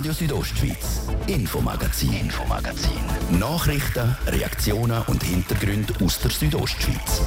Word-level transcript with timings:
Radio 0.00 0.14
Südostschweiz, 0.14 1.08
Infomagazin, 1.26 2.14
Infomagazin. 2.14 3.02
Nachrichten, 3.38 4.16
Reaktionen 4.28 5.02
und 5.08 5.22
Hintergründe 5.22 5.92
aus 6.02 6.18
der 6.20 6.30
Südostschweiz. 6.30 7.20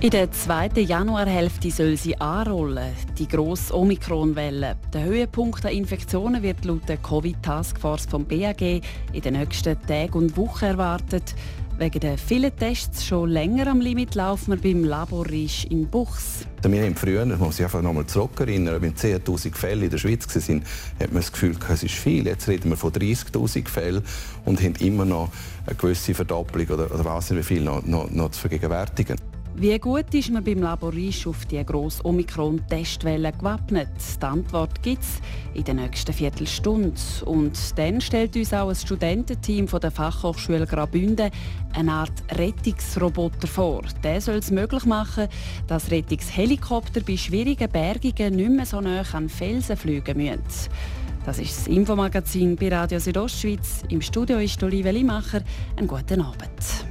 In 0.00 0.10
der 0.10 0.32
zweiten 0.32 0.84
Januarhälfte 0.84 1.70
soll 1.70 1.96
sie 1.96 2.20
anrollen, 2.20 2.96
die 3.16 3.28
grosse 3.28 3.76
Omikron-Welle. 3.76 4.76
Der 4.92 5.04
Höhepunkt 5.04 5.62
der 5.62 5.70
Infektionen 5.70 6.42
wird 6.42 6.64
laut 6.64 6.88
der 6.88 6.96
Covid-Taskforce 6.96 8.06
vom 8.06 8.24
BAG 8.24 8.60
in 8.60 9.20
den 9.22 9.34
nächsten 9.34 9.80
Tagen 9.86 10.14
und 10.14 10.36
Wochen 10.36 10.64
erwartet. 10.64 11.36
Wegen 11.80 12.00
der 12.00 12.18
vielen 12.18 12.54
Tests 12.54 13.06
schon 13.06 13.30
länger 13.30 13.68
am 13.68 13.80
Limit 13.80 14.14
laufen 14.14 14.50
wir 14.50 14.60
beim 14.60 14.84
Labor 14.84 15.26
Risch 15.26 15.64
in 15.64 15.88
Buchs. 15.88 16.44
Wir 16.62 16.84
haben 16.84 16.94
früher, 16.94 17.24
das 17.24 17.38
muss 17.38 17.58
ich 17.58 17.64
einfach 17.64 17.80
noch 17.80 17.94
mal 17.94 18.04
zurückerinnern, 18.04 18.82
wenn 18.82 18.94
10'000 18.94 19.54
Fälle 19.54 19.86
in 19.86 19.90
der 19.90 19.96
Schweiz 19.96 20.26
waren, 20.28 20.62
hat 21.00 21.10
man 21.10 21.22
das 21.22 21.32
Gefühl, 21.32 21.56
es 21.72 21.82
ist 21.82 21.94
viel. 21.94 22.26
Jetzt 22.26 22.48
reden 22.48 22.68
wir 22.68 22.76
von 22.76 22.92
30'000 22.92 23.66
Fällen 23.66 24.02
und 24.44 24.60
haben 24.62 24.74
immer 24.80 25.06
noch 25.06 25.30
eine 25.64 25.74
gewisse 25.74 26.12
Verdoppelung 26.12 26.68
oder, 26.68 26.94
oder 26.94 27.02
was 27.02 27.34
wie 27.34 27.42
viel 27.42 27.62
noch, 27.62 27.82
noch, 27.86 28.10
noch 28.10 28.30
zu 28.32 28.40
vergegenwärtigen. 28.40 29.16
Wie 29.60 29.78
gut 29.78 30.14
ist 30.14 30.30
man 30.30 30.42
beim 30.42 30.62
Laborisch 30.62 31.26
auf 31.26 31.44
die 31.44 31.62
grosse 31.62 32.02
Omikron-Testwelle 32.06 33.30
gewappnet? 33.30 33.90
Die 34.18 34.24
Antwort 34.24 34.82
gibt 34.82 35.02
es 35.02 35.20
in 35.52 35.64
der 35.64 35.74
nächsten 35.74 36.14
Viertelstunde. 36.14 36.98
Und 37.26 37.58
dann 37.76 38.00
stellt 38.00 38.34
uns 38.36 38.54
auch 38.54 38.70
ein 38.70 38.74
Studententeam 38.74 39.68
von 39.68 39.80
der 39.80 39.90
Fachhochschule 39.90 40.66
Graubünden 40.66 41.30
eine 41.74 41.92
Art 41.92 42.38
Rettungsroboter 42.38 43.46
vor. 43.46 43.82
Der 44.02 44.22
soll 44.22 44.36
es 44.36 44.50
möglich 44.50 44.86
machen, 44.86 45.28
dass 45.66 45.90
Rettungshelikopter 45.90 47.02
bei 47.02 47.18
schwierigen 47.18 47.70
Bergungen 47.70 48.36
nicht 48.36 48.50
mehr 48.52 48.64
so 48.64 48.80
nah 48.80 49.02
an 49.12 49.28
Felsen 49.28 49.76
fliegen 49.76 50.16
müssen. 50.16 50.70
Das 51.26 51.38
ist 51.38 51.58
das 51.58 51.66
Infomagazin 51.66 52.56
bei 52.56 52.74
Radio 52.74 52.98
Südostschweiz. 52.98 53.82
Im 53.90 54.00
Studio 54.00 54.38
ist 54.38 54.62
Olivia 54.62 54.90
Limacher. 54.90 55.42
Einen 55.76 55.86
guten 55.86 56.22
Abend. 56.22 56.89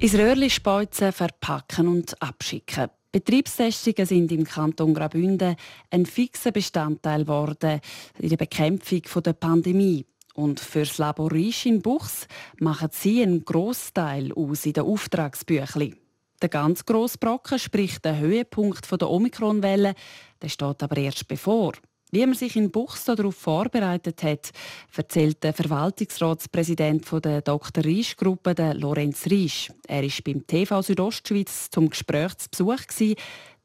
Ins 0.00 0.14
Röhrli 0.14 0.48
speuzen, 0.48 1.10
verpacken 1.10 1.88
und 1.88 2.22
abschicken. 2.22 2.88
Betriebstestungen 3.10 4.06
sind 4.06 4.30
im 4.30 4.44
Kanton 4.44 4.94
Graubünden 4.94 5.56
ein 5.90 6.06
fixer 6.06 6.52
Bestandteil 6.52 7.22
geworden 7.22 7.80
in 8.20 8.28
der 8.28 8.36
Bekämpfung 8.36 9.02
der 9.24 9.32
Pandemie. 9.32 10.06
Und 10.34 10.60
für 10.60 10.84
das 10.84 10.98
Labor 10.98 11.32
Risch 11.32 11.66
in 11.66 11.82
Buchs 11.82 12.28
machen 12.60 12.90
sie 12.92 13.24
einen 13.24 13.44
Großteil 13.44 14.32
aus 14.34 14.66
in 14.66 14.74
den 14.74 14.84
Auftragsbüchli. 14.84 15.96
Der 16.40 16.48
ganz 16.48 16.84
grosse 16.84 17.18
Brocken, 17.18 17.58
sprich 17.58 17.98
der 17.98 18.20
Höhepunkt 18.20 18.88
der 18.92 19.10
Omikronwelle, 19.10 19.94
der 20.40 20.48
steht 20.48 20.80
aber 20.80 20.96
erst 20.96 21.26
bevor. 21.26 21.72
Wie 22.10 22.24
man 22.24 22.34
sich 22.34 22.56
in 22.56 22.70
Buchs 22.70 23.04
darauf 23.04 23.36
vorbereitet 23.36 24.22
hat, 24.22 24.50
erzählt 24.96 25.44
der 25.44 25.52
Verwaltungsratspräsident 25.52 27.06
der 27.22 27.42
Dr. 27.42 27.84
Riesch 27.84 28.16
Gruppe, 28.16 28.54
der 28.54 28.72
Lorenz 28.72 29.26
Riesch. 29.26 29.70
Er 29.86 30.02
war 30.02 30.10
beim 30.24 30.46
TV 30.46 30.80
Südostschweiz 30.80 31.68
zum 31.70 31.90
Gespräch 31.90 32.36
zu 32.38 32.48
Besuch. 32.48 33.14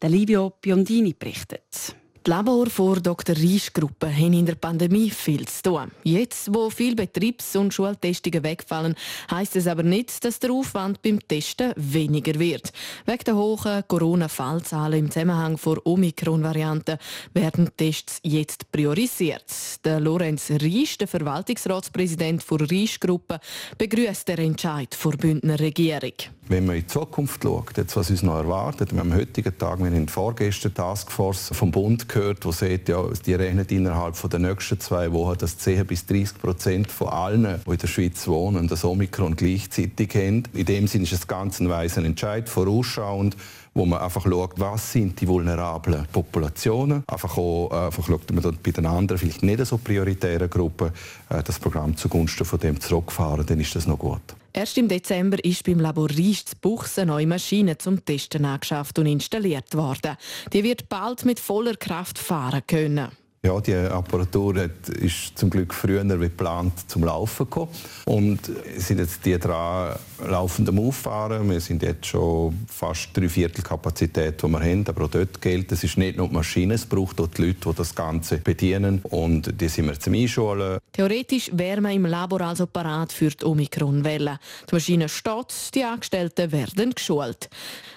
Der 0.02 0.10
Livio 0.10 0.52
Biondini 0.60 1.14
berichtet. 1.14 1.96
Die 2.26 2.30
Labor 2.30 2.68
vor 2.70 3.02
Dr. 3.02 3.36
Riesch 3.36 3.74
Gruppe 3.74 4.08
haben 4.08 4.32
in 4.32 4.46
der 4.46 4.56
Pandemie 4.56 5.10
viel 5.10 5.46
zu 5.46 5.64
tun. 5.64 5.92
Jetzt, 6.06 6.54
wo 6.54 6.70
viele 6.70 6.96
Betriebs- 6.96 7.54
und 7.58 7.74
Schultestungen 7.74 8.44
wegfallen, 8.44 8.96
heisst 9.30 9.58
es 9.58 9.68
aber 9.68 9.84
nicht, 9.84 10.24
dass 10.24 10.40
der 10.40 10.54
Aufwand 10.54 11.02
beim 11.02 11.20
Testen 11.28 11.74
weniger 11.76 12.40
wird. 12.40 12.72
Wegen 13.06 13.24
der 13.26 13.36
hohen 13.36 13.84
Corona-Fallzahlen 13.90 15.00
im 15.00 15.12
Zusammenhang 15.12 15.58
vor 15.58 15.86
Omikron-Varianten 15.86 16.98
werden 17.34 17.70
Tests 17.76 18.22
jetzt 18.24 18.72
priorisiert. 18.72 19.44
Der 19.84 20.00
Lorenz 20.00 20.50
Riesch, 20.50 20.98
der 20.98 21.10
Verwaltungsratspräsident 21.10 22.42
der 22.50 22.72
Riesch 22.72 23.02
Gruppe, 23.02 23.42
begrüßt 23.78 24.30
den 24.30 24.38
Entscheid 24.38 24.98
der 25.04 25.18
Bündner 25.18 25.60
Regierung. 25.60 26.14
Wenn 26.50 26.66
man 26.66 26.76
in 26.76 26.82
die 26.82 26.88
Zukunft 26.88 27.44
schaut, 27.44 27.78
jetzt, 27.78 27.96
was 27.96 28.10
uns 28.10 28.22
noch 28.22 28.36
erwartet, 28.36 28.92
wir 28.92 29.00
haben 29.00 29.12
am 29.14 29.18
heutigen 29.18 29.58
Tag 29.58 29.80
wir 29.80 29.86
haben 29.86 30.08
vorgestern 30.10 30.74
Taskforce 30.74 31.52
vom 31.54 31.72
Bund 31.72 32.10
gehört, 32.10 32.46
wo 32.46 32.52
sagt, 32.52 32.90
ja, 32.90 33.02
die 33.26 33.34
rechnen 33.34 33.66
innerhalb 33.70 34.16
der 34.30 34.40
nächsten 34.40 34.80
zwei 34.80 35.12
Wochen, 35.14 35.38
dass 35.38 35.58
10 35.58 35.88
bis 35.88 36.06
30 36.06 36.40
Prozent 36.40 36.92
von 36.92 37.08
allen, 37.08 37.62
die 37.66 37.72
in 37.72 37.78
der 37.78 37.88
Schweiz 37.88 38.28
wohnen, 38.28 38.68
das 38.68 38.84
Omikron 38.84 39.38
gleichzeitig 39.38 40.14
haben. 40.16 40.44
In 40.54 40.66
dem 40.66 40.88
Sinne 40.88 41.06
ist 41.06 41.14
es 41.14 41.28
ganz 41.28 41.62
ein 41.62 41.70
weiser 41.70 42.04
Entscheid, 42.04 42.50
vorausschauend 42.50 43.38
wo 43.76 43.86
man 43.86 44.02
einfach 44.02 44.24
schaut, 44.24 44.60
was 44.60 44.92
sind 44.92 45.20
die 45.20 45.28
vulnerablen 45.28 46.06
Populationen. 46.12 47.04
Einfach 47.08 47.38
auch 47.38 47.72
äh, 47.72 47.86
einfach 47.88 48.06
schaut 48.06 48.32
man 48.32 48.58
bei 48.62 48.72
den 48.72 48.86
anderen, 48.86 49.18
vielleicht 49.18 49.42
nicht 49.42 49.66
so 49.66 49.80
prioritären 49.80 50.48
Gruppen, 50.50 50.92
äh, 51.30 51.42
das 51.42 51.58
Programm 51.58 51.98
zugunsten 51.98 52.46
von 52.46 52.60
dem 52.60 52.80
zurückfahren, 52.80 53.46
dann 53.46 53.60
ist 53.60 53.76
das 53.76 53.88
noch 53.88 53.98
gut. 53.98 54.22
Erst 54.56 54.78
im 54.78 54.88
Dezember 54.88 55.44
ist 55.44 55.66
beim 55.66 55.80
Labor 55.80 56.10
Riesch 56.12 56.46
zu 56.46 56.56
Buchs 56.62 57.00
eine 57.00 57.08
neue 57.08 57.26
Maschine 57.26 57.80
zum 57.80 58.06
Testen 58.06 58.46
angeschafft 58.46 59.00
und 59.00 59.08
installiert 59.08 59.74
worden. 59.76 60.16
Die 60.54 60.64
wird 60.64 60.90
bald 60.90 61.26
mit 61.26 61.40
voller 61.40 61.76
Kraft 61.76 62.20
fahren 62.20 62.62
können. 62.68 63.10
Ja, 63.46 63.60
die 63.60 63.76
Apparatur 63.76 64.56
hat, 64.58 64.88
ist 64.88 65.38
zum 65.38 65.50
Glück 65.50 65.74
früher 65.74 66.06
wie 66.06 66.30
geplant 66.30 66.90
zum 66.90 67.04
Laufen 67.04 67.44
gekommen. 67.44 67.72
Und 68.06 68.40
sind 68.78 69.00
jetzt 69.00 69.26
die 69.26 69.38
dran 69.38 70.00
laufend 70.26 70.70
Auffahren. 70.70 71.50
Wir 71.50 71.60
sind 71.60 71.84
jetzt 71.84 72.06
schon 72.06 72.58
fast 72.70 73.10
drei 73.14 73.28
Viertel 73.28 73.62
Kapazität, 73.62 74.42
die 74.42 74.48
wir 74.48 74.62
haben. 74.62 74.88
Aber 74.88 75.04
auch 75.04 75.10
dort 75.10 75.42
gilt, 75.42 75.74
es 75.74 75.84
ist 75.84 75.98
nicht 75.98 76.16
nur 76.16 76.30
die 76.30 76.36
Maschine, 76.36 76.76
es 76.76 76.86
braucht 76.86 77.20
auch 77.20 77.28
die 77.28 77.48
Leute, 77.48 77.70
die 77.70 77.76
das 77.76 77.94
Ganze 77.94 78.38
bedienen. 78.38 79.02
Und 79.04 79.60
die 79.60 79.68
sind 79.68 79.88
wir 79.88 80.00
zum 80.00 80.14
Einschulen. 80.14 80.80
Theoretisch 80.94 81.52
wäre 81.54 81.82
man 81.82 81.92
im 81.92 82.06
Labor 82.06 82.40
also 82.40 82.66
parat 82.66 83.12
für 83.12 83.32
die 83.32 83.44
Omikron-Welle. 83.44 84.40
Die 84.70 84.74
Maschine 84.74 85.10
steht, 85.10 85.76
die 85.76 85.84
Angestellten 85.84 86.50
werden 86.54 86.96
geschult. 86.96 87.50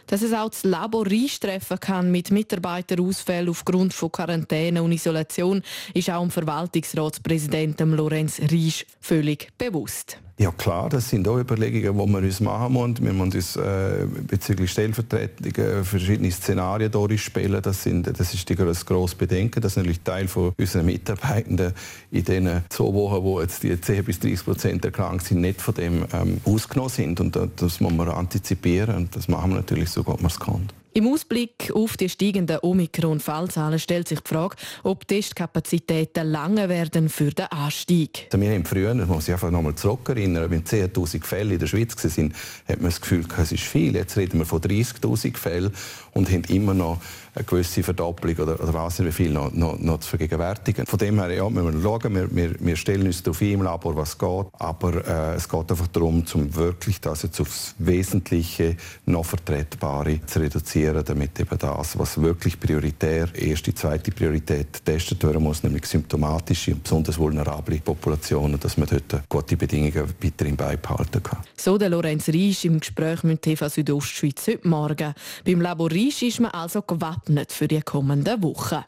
Dass 0.07 0.23
es 0.23 0.33
auch 0.33 0.51
das 0.51 0.65
Labor 0.65 1.07
treffen 1.07 1.81
kann 1.81 2.11
mit 2.11 2.31
Mitarbeiterausfällen 2.31 3.49
aufgrund 3.49 3.93
von 3.93 4.13
Quarantäne 4.13 4.83
und 4.83 4.93
Isolation, 4.93 5.63
ist 5.95 6.11
auch 6.11 6.23
dem 6.23 6.31
Verwaltungsratspräsidenten 6.31 7.93
Lorenz 7.93 8.41
Riesch 8.51 8.87
völlig 9.01 9.49
bewusst. 9.59 10.19
Ja 10.39 10.51
klar, 10.51 10.91
das 10.91 11.09
sind 11.09 11.27
auch 11.29 11.39
Überlegungen, 11.39 11.99
die 11.99 12.13
wir 12.13 12.19
uns 12.19 12.41
machen 12.41 12.75
müssen. 12.75 13.03
Wir 13.03 13.13
müssen 13.15 13.33
uns 13.33 13.57
äh, 13.57 14.07
bezüglich 14.27 14.71
Stellvertretungen 14.71 15.83
verschiedene 15.83 16.31
Szenarien 16.31 16.93
durchspielen. 16.93 17.63
Das, 17.63 17.83
sind, 17.83 18.07
das 18.07 18.35
ist 18.35 18.51
das 18.51 18.85
grosse 18.85 19.17
Bedenken, 19.17 19.63
dass 19.63 19.77
natürlich 19.77 20.01
Teil 20.01 20.29
von 20.29 20.53
unseren 20.59 20.85
Mitarbeitenden 20.85 21.73
in 22.11 22.25
den 22.25 22.63
zwei 22.69 22.85
Wochen, 22.85 23.23
wo 23.23 23.41
jetzt 23.41 23.63
die 23.63 23.81
10 23.81 24.05
bis 24.05 24.21
30 24.21 24.45
Prozent 24.45 24.85
erkrankt 24.85 25.25
sind, 25.25 25.41
nicht 25.41 25.63
von 25.63 25.75
dem 25.75 26.05
ähm, 26.13 26.39
ausgenommen 26.45 26.91
sind. 26.91 27.19
Und 27.19 27.39
das 27.57 27.81
muss 27.81 27.93
man 27.95 28.07
antizipieren 28.11 28.95
und 28.95 29.17
das 29.17 29.29
machen 29.29 29.53
wir 29.53 29.57
natürlich 29.57 29.89
so 29.89 30.05
gut 30.05 30.21
man 30.21 30.31
es 30.31 30.39
kann. 30.39 30.69
Im 30.97 31.09
Ausblick 31.09 31.71
auf 31.75 31.99
die 31.99 32.09
steigenden 32.09 32.57
Omikron-Fallzahlen 32.63 33.79
stellt 33.79 34.09
sich 34.09 34.21
die 34.21 34.29
Frage, 34.33 34.57
ob 34.83 35.07
Testkapazitäten 35.07 36.27
lange 36.27 36.71
werden 36.71 37.11
für 37.11 37.33
den 37.33 37.45
Anstieg. 37.49 38.29
Also 38.33 38.43
wir 38.43 38.51
haben 38.55 38.65
früher, 38.65 38.95
das 38.95 39.07
muss 39.07 39.29
ich 39.29 39.35
einfach 39.35 39.51
noch 39.51 39.61
mal 39.61 39.75
zurückerinnern, 39.75 40.51
wenn 40.51 40.65
10'000 40.65 41.23
Fälle 41.23 41.53
in 41.53 41.61
der 41.61 41.67
Schweiz 41.67 42.03
waren, 42.03 42.33
hat 42.67 42.81
man 42.81 42.91
das 42.91 43.03
Gefühl, 43.03 43.27
es 43.37 43.53
ist 43.53 43.65
viel. 43.65 43.95
Jetzt 43.95 44.17
reden 44.17 44.39
wir 44.39 44.47
von 44.47 44.59
30'000 44.59 45.37
Fällen 45.37 45.75
und 46.13 46.31
haben 46.31 46.45
immer 46.45 46.73
noch 46.73 46.99
eine 47.37 47.45
gewisse 47.45 47.83
Verdoppelung 47.83 48.37
oder, 48.39 48.61
oder 48.61 48.73
was 48.73 49.05
wie 49.05 49.13
viel 49.13 49.31
noch, 49.31 49.53
noch, 49.53 49.79
noch 49.79 50.01
zu 50.01 50.09
vergegenwärtigen. 50.09 50.87
Von 50.87 50.99
dem 50.99 51.21
her 51.21 51.31
ja, 51.31 51.49
müssen 51.51 51.75
wir 51.75 51.83
schauen, 51.83 52.15
wir, 52.15 52.35
wir, 52.35 52.55
wir 52.59 52.77
stellen 52.77 53.07
uns 53.07 53.23
darauf 53.23 53.43
ein 53.43 53.53
im 53.53 53.63
Labor, 53.63 53.95
was 53.95 54.17
geht, 54.17 54.47
aber 54.55 55.07
äh, 55.07 55.35
es 55.35 55.47
geht 55.47 55.71
einfach 55.71 55.87
darum, 55.89 56.25
zum 56.25 56.55
wirklich 56.55 56.99
das 57.01 57.23
jetzt 57.23 57.41
aufs 57.41 57.75
Wesentliche 57.79 58.77
noch 59.05 59.27
Vertretbare 59.27 60.21
zu 60.25 60.41
reduzieren, 60.41 61.05
damit 61.05 61.39
eben 61.39 61.59
das, 61.59 61.99
was 61.99 62.21
wirklich 62.21 62.59
prioritär, 62.59 63.29
erste, 63.35 63.75
zweite 63.75 64.11
Priorität 64.13 64.73
getestet 64.73 65.23
werden 65.23 65.43
muss, 65.43 65.63
nämlich 65.63 65.85
symptomatische 65.85 66.73
und 66.73 66.85
besonders 66.85 67.19
vulnerable 67.19 67.79
Populationen, 67.81 68.59
dass 68.59 68.79
man 68.79 68.89
dort 68.89 69.29
gute 69.29 69.59
Bedingungen 69.59 70.09
weiterhin 70.23 70.57
beibehalten 70.57 71.23
kann. 71.23 71.41
So 71.55 71.77
der 71.77 71.91
Lorenz 71.91 72.29
Riesch 72.29 72.65
im 72.65 72.81
Gespräch 72.81 73.23
mit 73.25 73.43
TV 73.43 73.69
Südostschweiz 73.69 74.47
heute 74.47 74.67
Morgen. 74.67 75.15
Beim 75.45 75.61
Labor 75.61 75.91
Riesch 75.91 76.23
ist 76.23 76.41
man 76.41 76.53
also 76.53 76.81
gewappnet 76.81 77.26
gewappnet 77.27 77.53
für 77.53 77.69
die 77.69 77.81
kommenden 77.81 78.43
Wochen. 78.43 78.85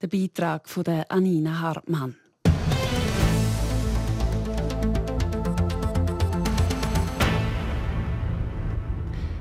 Der 0.00 0.08
Beitrag 0.08 0.68
von 0.68 0.84
der 0.84 1.10
Anina 1.10 1.60
Hartmann. 1.60 2.16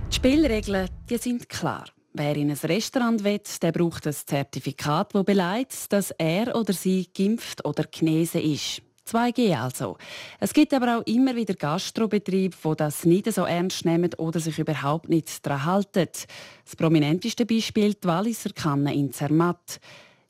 Die 0.09 0.15
Spielregeln 0.15 0.89
die 1.09 1.17
sind 1.17 1.49
klar. 1.49 1.85
Wer 2.13 2.37
in 2.37 2.49
ein 2.49 2.57
Restaurant 2.57 3.25
will, 3.25 3.41
der 3.61 3.73
braucht 3.73 4.07
ein 4.07 4.13
Zertifikat, 4.13 5.13
das 5.13 5.25
beleidigt, 5.25 5.91
dass 5.91 6.11
er 6.11 6.55
oder 6.55 6.71
sie 6.71 7.09
geimpft 7.13 7.65
oder 7.65 7.83
genesen 7.83 8.41
ist. 8.41 8.81
2G 9.07 9.55
also. 9.55 9.97
Es 10.39 10.53
gibt 10.53 10.73
aber 10.73 10.97
auch 10.97 11.05
immer 11.05 11.35
wieder 11.35 11.53
Gastrobetriebe, 11.53 12.55
die 12.63 12.75
das 12.75 13.05
nicht 13.05 13.31
so 13.31 13.43
ernst 13.45 13.85
nehmen 13.85 14.13
oder 14.17 14.39
sich 14.39 14.59
überhaupt 14.59 15.09
nicht 15.09 15.45
daran 15.45 15.65
halten. 15.65 16.07
Das 16.63 16.75
prominenteste 16.75 17.45
Beispiel 17.45 17.93
die 17.93 18.07
Walliser 18.07 18.51
Kanne 18.51 18.93
in 18.93 19.13
Zermatt. 19.13 19.79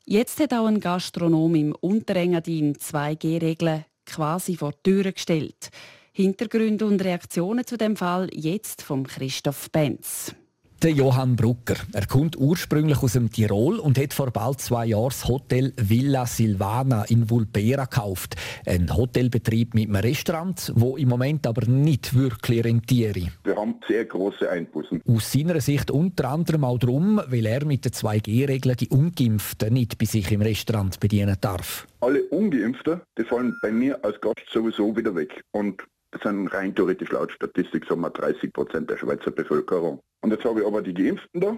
Jetzt 0.04 0.38
hat 0.40 0.52
auch 0.52 0.66
ein 0.66 0.80
Gastronom 0.80 1.54
im 1.54 1.74
Unterengadin 1.74 2.76
2G-Regeln 2.76 3.84
quasi 4.04 4.56
vor 4.56 4.72
die 4.72 4.90
Tür 4.90 5.12
gestellt. 5.12 5.70
Hintergründe 6.12 6.86
und 6.86 7.02
Reaktionen 7.02 7.66
zu 7.66 7.76
dem 7.76 7.96
Fall 7.96 8.28
jetzt 8.32 8.82
vom 8.82 9.06
Christoph 9.06 9.70
Benz. 9.70 10.34
Der 10.82 10.90
Johann 10.90 11.36
Brucker. 11.36 11.76
Er 11.94 12.06
kommt 12.06 12.36
ursprünglich 12.36 13.02
aus 13.02 13.14
dem 13.14 13.32
Tirol 13.32 13.78
und 13.78 13.98
hat 13.98 14.12
vor 14.12 14.30
bald 14.30 14.60
zwei 14.60 14.84
Jahren 14.84 15.08
das 15.08 15.26
Hotel 15.26 15.72
Villa 15.78 16.26
Silvana 16.26 17.04
in 17.04 17.30
Vulpera 17.30 17.86
gekauft. 17.86 18.36
Ein 18.66 18.94
Hotelbetrieb 18.94 19.72
mit 19.72 19.88
einem 19.88 19.96
Restaurant, 19.96 20.72
wo 20.76 20.98
im 20.98 21.08
Moment 21.08 21.46
aber 21.46 21.66
nicht 21.66 22.14
wirklich 22.14 22.62
rentiere. 22.62 23.28
Wir 23.44 23.56
haben 23.56 23.76
sehr 23.88 24.04
große 24.04 24.50
Einbußen. 24.50 25.00
Aus 25.08 25.32
seiner 25.32 25.62
Sicht 25.62 25.90
unter 25.90 26.28
anderem 26.28 26.64
auch 26.64 26.78
darum, 26.78 27.22
weil 27.26 27.46
er 27.46 27.64
mit 27.64 27.86
den 27.86 27.92
2G-Regeln 27.92 28.76
die 28.76 28.88
Ungeimpften 28.88 29.72
nicht 29.72 29.96
bei 29.96 30.04
sich 30.04 30.30
im 30.30 30.42
Restaurant 30.42 31.00
bedienen 31.00 31.38
darf. 31.40 31.86
Alle 32.00 32.22
Ungeimpften, 32.24 33.00
die 33.16 33.24
fallen 33.24 33.56
bei 33.62 33.72
mir 33.72 34.04
als 34.04 34.20
Gast 34.20 34.44
sowieso 34.52 34.94
wieder 34.94 35.14
weg. 35.14 35.42
Und 35.52 35.82
das 36.10 36.22
sind 36.22 36.48
rein 36.48 36.74
theoretisch 36.74 37.10
laut 37.10 37.32
Statistik 37.32 37.86
sagen 37.86 38.02
wir 38.02 38.10
30 38.10 38.52
Prozent 38.52 38.90
der 38.90 38.98
Schweizer 38.98 39.30
Bevölkerung. 39.30 40.00
Und 40.20 40.32
jetzt 40.32 40.44
habe 40.44 40.60
ich 40.60 40.66
aber 40.66 40.82
die 40.82 40.94
Geimpften 40.94 41.40
da, 41.40 41.56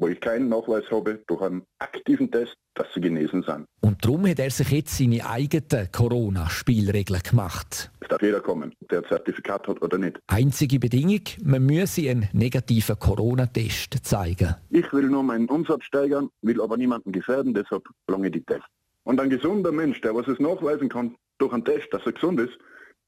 wo 0.00 0.08
ich 0.08 0.20
keinen 0.20 0.48
Nachweis 0.48 0.84
habe 0.90 1.22
durch 1.26 1.42
einen 1.42 1.62
aktiven 1.78 2.30
Test, 2.30 2.56
dass 2.74 2.86
sie 2.94 3.00
genesen 3.00 3.42
sind. 3.42 3.66
Und 3.80 4.04
darum 4.04 4.26
hat 4.26 4.38
er 4.38 4.50
sich 4.50 4.70
jetzt 4.70 4.96
seine 4.96 5.28
eigenen 5.28 5.92
Corona-Spielregeln 5.92 7.22
gemacht. 7.22 7.90
Es 8.00 8.08
darf 8.08 8.22
jeder 8.22 8.40
kommen, 8.40 8.74
der 8.90 8.98
ein 9.00 9.04
Zertifikat 9.08 9.68
hat 9.68 9.82
oder 9.82 9.98
nicht. 9.98 10.18
Einzige 10.26 10.78
Bedingung, 10.78 11.22
man 11.44 11.66
müsse 11.66 12.08
einen 12.08 12.28
negativen 12.32 12.98
Corona-Test 12.98 13.98
zeigen. 14.02 14.54
Ich 14.70 14.90
will 14.92 15.08
nur 15.08 15.22
meinen 15.22 15.48
Umsatz 15.48 15.84
steigern, 15.84 16.30
will 16.40 16.62
aber 16.62 16.76
niemanden 16.76 17.12
gefährden, 17.12 17.52
deshalb 17.52 17.84
lange 18.08 18.30
die 18.30 18.42
Tests. 18.42 18.66
Und 19.04 19.20
ein 19.20 19.30
gesunder 19.30 19.72
Mensch, 19.72 20.00
der 20.00 20.14
was 20.14 20.28
es 20.28 20.38
nachweisen 20.38 20.88
kann 20.88 21.14
durch 21.38 21.52
einen 21.52 21.64
Test, 21.64 21.88
dass 21.92 22.04
er 22.06 22.12
gesund 22.12 22.40
ist, 22.40 22.56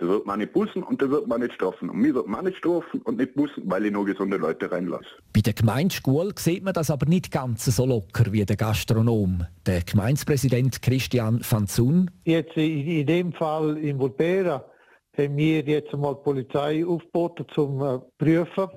der 0.01 0.09
wird 0.09 0.27
man 0.27 0.41
nicht 0.41 0.53
bussen 0.53 0.83
und 0.83 1.01
der 1.01 1.11
wird 1.11 1.29
man 1.29 1.41
nicht 1.41 1.55
strafen. 1.55 1.89
Und 1.89 1.99
mir 1.99 2.15
wird 2.15 2.27
man 2.27 2.45
nicht 2.45 2.59
strafen 2.59 3.01
und 3.03 3.19
nicht 3.19 3.35
bussen, 3.35 3.63
weil 3.67 3.87
ich 3.87 3.93
nur 3.93 4.05
gesunde 4.05 4.37
Leute 4.37 4.71
reinlasse. 4.71 5.07
Bei 5.33 5.41
der 5.41 5.53
Gemeindeschule 5.53 6.33
sieht 6.37 6.65
man 6.65 6.75
das 6.75 6.91
aber 6.91 7.07
nicht 7.07 7.31
ganz 7.31 7.65
so 7.65 7.87
locker 7.87 8.33
wie 8.33 8.45
der 8.45 8.57
Gastronom. 8.57 9.47
Der 9.67 9.83
Gemeindepräsident 9.83 10.83
Christian 10.83 11.41
van 11.49 11.67
Zun. 11.67 12.11
Jetzt 12.25 12.57
in, 12.57 13.07
dem 13.07 13.33
Fall 13.33 13.77
in 13.79 13.99
Vulpera 13.99 14.65
haben 15.17 15.37
wir 15.37 15.61
jetzt 15.61 15.93
mal 15.93 16.15
die 16.15 16.23
Polizei 16.25 16.85
aufgeboten 16.85 17.47
zum 17.55 17.81
äh, 17.83 17.99
Prüfen. 18.19 18.69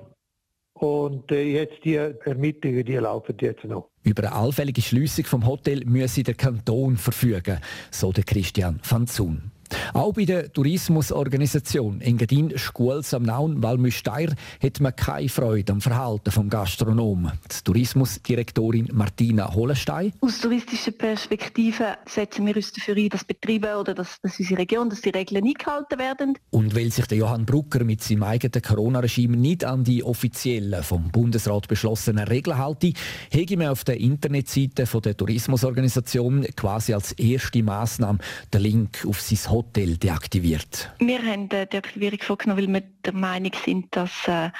Und 0.74 1.32
äh, 1.32 1.42
jetzt 1.42 1.82
die 1.84 1.94
Ermittlungen, 1.94 2.84
die 2.84 2.96
laufen 2.96 3.34
jetzt 3.40 3.64
noch. 3.64 3.88
Über 4.02 4.24
eine 4.24 4.32
allfällige 4.32 4.82
Schließung 4.82 5.24
vom 5.24 5.46
Hotel 5.46 5.84
müsse 5.86 6.22
der 6.22 6.34
Kanton 6.34 6.98
verfügen, 6.98 7.58
so 7.90 8.12
der 8.12 8.24
Christian 8.24 8.78
van 8.86 9.06
Zun. 9.06 9.50
Auch 9.92 10.12
bei 10.12 10.24
der 10.24 10.52
Tourismusorganisation 10.52 12.00
Engadin 12.00 12.56
Schools 12.56 13.14
am 13.14 13.22
Naun 13.22 13.62
Walmüsteier 13.62 14.34
hat 14.62 14.80
man 14.80 14.94
keine 14.94 15.28
Freude 15.28 15.72
am 15.72 15.80
Verhalten 15.80 16.30
vom 16.30 16.48
Gastronom. 16.48 17.32
Die 17.50 17.64
Tourismusdirektorin 17.64 18.88
Martina 18.92 19.54
Holenstein. 19.54 20.12
Aus 20.20 20.40
touristischer 20.40 20.92
Perspektive 20.92 21.96
setzen 22.06 22.46
wir 22.46 22.56
uns 22.56 22.72
dafür 22.72 22.96
ein, 22.96 23.08
dass 23.08 23.24
Betriebe 23.24 23.76
oder 23.76 23.94
dass, 23.94 24.20
dass 24.20 24.38
unsere 24.38 24.60
Region, 24.60 24.90
dass 24.90 25.00
die 25.00 25.10
Regeln 25.10 25.44
eingehalten 25.44 25.98
werden. 25.98 26.38
Und 26.50 26.74
weil 26.74 26.90
sich 26.92 27.06
der 27.06 27.18
Johann 27.18 27.46
Brucker 27.46 27.84
mit 27.84 28.02
seinem 28.02 28.22
eigenen 28.22 28.62
Corona-Regime 28.62 29.36
nicht 29.36 29.64
an 29.64 29.84
die 29.84 30.02
offiziellen 30.02 30.82
vom 30.82 31.10
Bundesrat 31.10 31.68
beschlossenen 31.68 32.26
Regeln 32.26 32.58
halte, 32.58 32.92
hege 33.30 33.56
man 33.56 33.68
auf 33.68 33.84
der 33.84 33.98
Internetseite 33.98 34.84
der 34.84 35.16
Tourismusorganisation 35.16 36.44
quasi 36.56 36.94
als 36.94 37.12
erste 37.12 37.62
Maßnahme 37.62 38.18
den 38.52 38.60
Link 38.60 39.04
auf 39.06 39.20
sein 39.20 39.38
Hotel 39.56 39.96
deaktiviert? 39.96 40.92
Wir 40.98 41.22
haben 41.22 41.48
die 41.48 41.66
Deaktivierung 41.66 42.18
vorgenommen, 42.20 42.60
weil 42.62 42.74
wir 42.74 42.82
der 43.06 43.14
Meinung 43.14 43.52
sind, 43.64 43.96
dass 43.96 44.28
äh, 44.28 44.50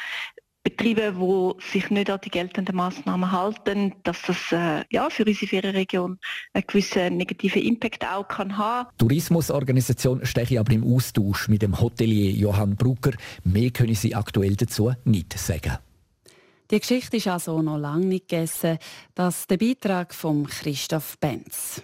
Betriebe, 0.63 1.15
die 1.21 1.71
sich 1.71 1.91
nicht 1.91 2.09
an 2.09 2.19
die 2.25 2.31
geltenden 2.31 2.75
Massnahmen 2.75 3.31
halten, 3.31 3.93
dass 4.05 4.23
das 4.23 4.39
äh, 4.53 4.85
ja, 4.91 5.11
für 5.11 5.27
unsere 5.27 5.75
Region 5.75 6.19
einen 6.55 6.65
gewissen 6.67 7.19
negativen 7.19 7.63
Impact 7.63 8.05
auch 8.07 8.27
kann 8.27 8.57
haben. 8.57 8.89
Die 8.95 8.99
Tourismusorganisation 9.05 10.25
stehe 10.25 10.59
aber 10.59 10.73
im 10.73 10.83
Austausch 10.83 11.49
mit 11.49 11.61
dem 11.61 11.79
Hotelier 11.79 12.31
Johann 12.31 12.75
Brucker. 12.75 13.13
Mehr 13.45 13.71
können 13.71 13.95
sie 13.95 14.15
aktuell 14.15 14.57
dazu 14.57 14.93
nicht 15.05 15.39
sagen. 15.39 15.77
Die 16.71 16.81
Geschichte 16.81 17.19
ist 17.19 17.29
also 17.29 17.61
noch 17.61 17.79
lange 17.79 18.07
nicht 18.07 18.29
gegessen. 18.29 18.79
Das 19.15 19.41
ist 19.41 19.51
der 19.51 19.59
Beitrag 19.59 20.15
von 20.15 20.47
Christoph 20.47 21.19
Benz. 21.19 21.83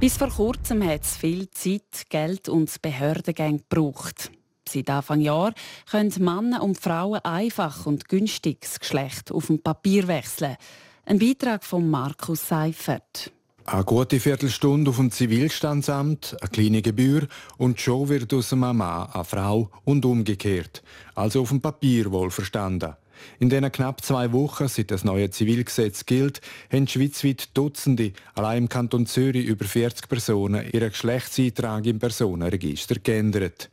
Bis 0.00 0.16
vor 0.16 0.30
kurzem 0.30 0.82
hat 0.82 1.02
es 1.02 1.18
viel 1.18 1.50
Zeit, 1.50 2.08
Geld 2.08 2.48
und 2.48 2.80
Behördengänge 2.80 3.58
gebraucht. 3.58 4.30
Seit 4.66 4.88
Anfang 4.88 5.20
Jahr 5.20 5.52
können 5.90 6.14
Männer 6.20 6.62
und 6.62 6.80
Frauen 6.80 7.20
einfach 7.22 7.84
und 7.84 8.08
günstig 8.08 8.62
das 8.62 8.80
Geschlecht 8.80 9.30
auf 9.30 9.48
dem 9.48 9.62
Papier 9.62 10.08
wechseln. 10.08 10.56
Ein 11.04 11.18
Beitrag 11.18 11.64
von 11.64 11.90
Markus 11.90 12.48
Seifert. 12.48 13.30
Eine 13.66 13.84
gute 13.84 14.20
Viertelstunde 14.20 14.88
auf 14.88 14.96
dem 14.96 15.10
Zivilstandsamt, 15.10 16.34
eine 16.40 16.48
kleine 16.48 16.80
Gebühr 16.80 17.28
und 17.58 17.78
schon 17.78 18.08
wird 18.08 18.32
aus 18.32 18.54
einem 18.54 18.78
Mann 18.78 19.10
eine 19.12 19.24
Frau 19.24 19.70
und 19.84 20.06
umgekehrt. 20.06 20.82
Also 21.14 21.42
auf 21.42 21.50
dem 21.50 21.60
Papier 21.60 22.10
wohl 22.10 22.30
verstanden. 22.30 22.96
In 23.38 23.48
den 23.48 23.70
knapp 23.70 24.04
zwei 24.04 24.32
Wochen, 24.32 24.68
seit 24.68 24.90
das 24.90 25.04
neue 25.04 25.30
Zivilgesetz 25.30 26.06
gilt, 26.06 26.40
haben 26.72 26.86
schweizweit 26.86 27.56
Dutzende, 27.56 28.12
allein 28.34 28.64
im 28.64 28.68
Kanton 28.68 29.06
Zürich 29.06 29.46
über 29.46 29.64
40 29.64 30.08
Personen, 30.08 30.70
ihren 30.72 30.90
Geschlechtseintrag 30.90 31.86
im 31.86 31.98
Personenregister 31.98 32.96
geändert. 32.96 33.70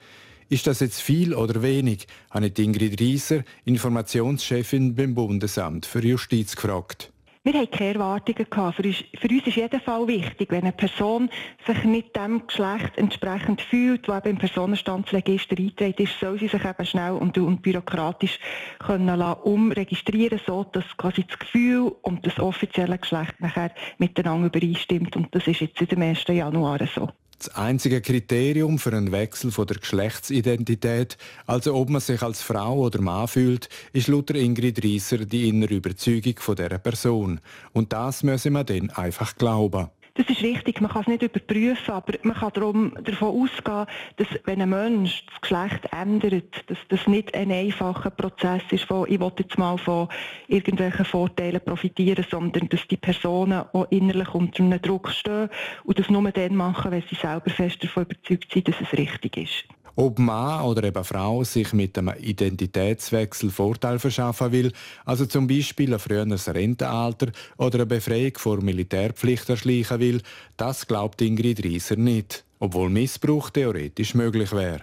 Ist 0.49 0.65
das 0.65 0.79
jetzt 0.79 1.01
viel 1.01 1.33
oder 1.33 1.61
wenig, 1.61 2.07
habe 2.29 2.47
ich 2.47 2.57
Ingrid 2.59 2.99
Rieser, 3.01 3.44
Informationschefin 3.65 4.95
beim 4.95 5.13
Bundesamt 5.13 5.85
für 5.85 6.05
Justiz, 6.05 6.55
gefragt. 6.55 7.11
Wir 7.47 7.53
haben 7.53 7.71
keine 7.71 7.94
Erwartungen. 7.94 8.45
Für 8.73 8.83
uns, 8.83 9.05
für 9.17 9.29
uns 9.29 9.47
ist 9.47 9.55
jeden 9.55 9.80
Fall 9.80 10.06
wichtig, 10.06 10.51
wenn 10.51 10.63
eine 10.63 10.73
Person 10.73 11.30
sich 11.66 11.81
nicht 11.85 12.13
dem 12.13 12.45
Geschlecht 12.45 12.97
entsprechend 12.97 13.61
fühlt, 13.61 14.09
das 14.09 14.25
im 14.25 14.37
Personenstandsregister 14.37 15.56
eingetragen 15.57 16.04
ist, 16.04 16.19
soll 16.19 16.37
sie 16.37 16.49
sich 16.49 16.66
eben 16.66 16.85
schnell 16.85 17.13
und, 17.13 17.37
und 17.37 17.61
bürokratisch 17.61 18.37
können 18.80 19.21
umregistrieren, 19.21 20.42
so 20.45 20.66
dass 20.66 20.83
quasi 20.97 21.23
das 21.23 21.39
Gefühl 21.39 21.95
und 22.01 22.27
das 22.27 22.37
offizielle 22.37 22.97
Geschlecht 22.97 23.39
nachher 23.39 23.71
miteinander 23.97 24.47
übereinstimmt. 24.47 25.16
Und 25.16 25.33
das 25.33 25.47
ist 25.47 25.61
jetzt 25.61 25.80
seit 25.80 25.94
dem 25.94 26.01
1. 26.01 26.25
Januar 26.27 26.85
so. 26.94 27.07
Das 27.39 27.49
einzige 27.49 28.01
Kriterium 28.01 28.79
für 28.79 28.91
einen 28.94 29.11
Wechsel 29.11 29.51
von 29.51 29.67
der 29.67 29.77
Geschlechtsidentität, 29.77 31.17
also 31.45 31.75
ob 31.75 31.89
man 31.89 32.01
sich 32.01 32.23
als 32.23 32.41
Frau 32.41 32.79
oder 32.79 32.99
Mann 32.99 33.27
fühlt, 33.27 33.69
ist 33.94 34.07
laut 34.07 34.31
Ingrid 34.31 34.83
Rieser 34.83 35.19
die 35.19 35.47
innere 35.47 35.75
Überzeugung 35.75 36.33
von 36.39 36.56
der 36.56 36.79
Person. 36.79 37.39
Und 37.73 37.94
das 37.94 38.23
müsse 38.23 38.49
man 38.49 38.65
dann 38.65 38.89
einfach 38.89 39.35
glauben. 39.35 39.89
Das 40.18 40.28
ist 40.30 40.42
richtig, 40.42 40.81
man 40.81 40.90
kann 40.90 41.04
es 41.04 41.07
nicht 41.07 41.21
überprüfen, 41.21 41.94
aber 41.94 42.14
man 42.24 42.36
kann 42.36 42.52
darum 42.52 42.92
davon 43.04 43.40
ausgehen, 43.40 43.86
dass 44.16 44.28
wenn 44.45 44.64
ein 44.64 44.69
Mensch 44.69 45.24
das 45.28 45.42
Geschlecht 45.42 45.88
ändert, 45.94 46.64
dass 46.66 46.80
das 46.90 47.06
nicht 47.06 47.36
ein 47.36 47.52
einfacher 47.52 48.09
Prozess 48.09 48.64
ist, 48.71 48.86
von 48.86 49.06
ich 49.07 49.19
will 49.19 49.31
jetzt 49.38 49.59
mal 49.59 49.78
von 49.78 50.07
irgendwelchen 50.47 51.06
Vorteilen 51.06 51.62
profitieren, 51.64 52.26
sondern 52.31 52.68
dass 52.68 52.88
die 52.88 52.97
Personen 52.97 53.64
auch 53.74 53.86
innerlich 53.92 54.33
unter 54.33 54.64
einem 54.64 54.81
Druck 54.81 55.09
stehen 55.09 55.50
und 55.83 56.00
das 56.00 56.09
nur 56.09 56.31
dann 56.31 56.56
machen, 56.56 56.90
wenn 56.90 57.04
sie 57.04 57.16
selber 57.16 57.52
fest 57.52 57.83
davon 57.83 58.06
überzeugt 58.06 58.52
sind, 58.52 58.68
dass 58.69 58.81
es 58.81 58.97
richtig 58.97 59.38
ist. 59.38 59.66
Ob 59.99 60.19
Mann 60.19 60.63
oder 60.63 60.83
eben 60.83 61.04
Frau 61.04 61.44
sich 61.44 61.73
mit 61.73 61.97
einem 61.97 62.13
Identitätswechsel 62.19 63.49
Vorteil 63.49 63.97
verschaffen 63.97 64.51
will, 64.51 64.71
also 65.06 65.25
zum 65.25 65.47
Beispiel 65.47 65.92
ein 65.92 65.99
früheres 65.99 66.47
Rentenalter 66.47 67.31
oder 67.57 67.80
eine 67.80 67.87
Befreiung 67.87 68.33
vor 68.37 68.61
Militärpflicht 68.61 69.49
erschleichen 69.49 69.99
will, 69.99 70.21
das 70.56 70.85
glaubt 70.85 71.19
Ingrid 71.23 71.63
Rieser 71.63 71.95
nicht, 71.95 72.45
obwohl 72.59 72.92
Missbrauch 72.92 73.49
theoretisch 73.49 74.13
möglich 74.13 74.51
wäre. 74.51 74.81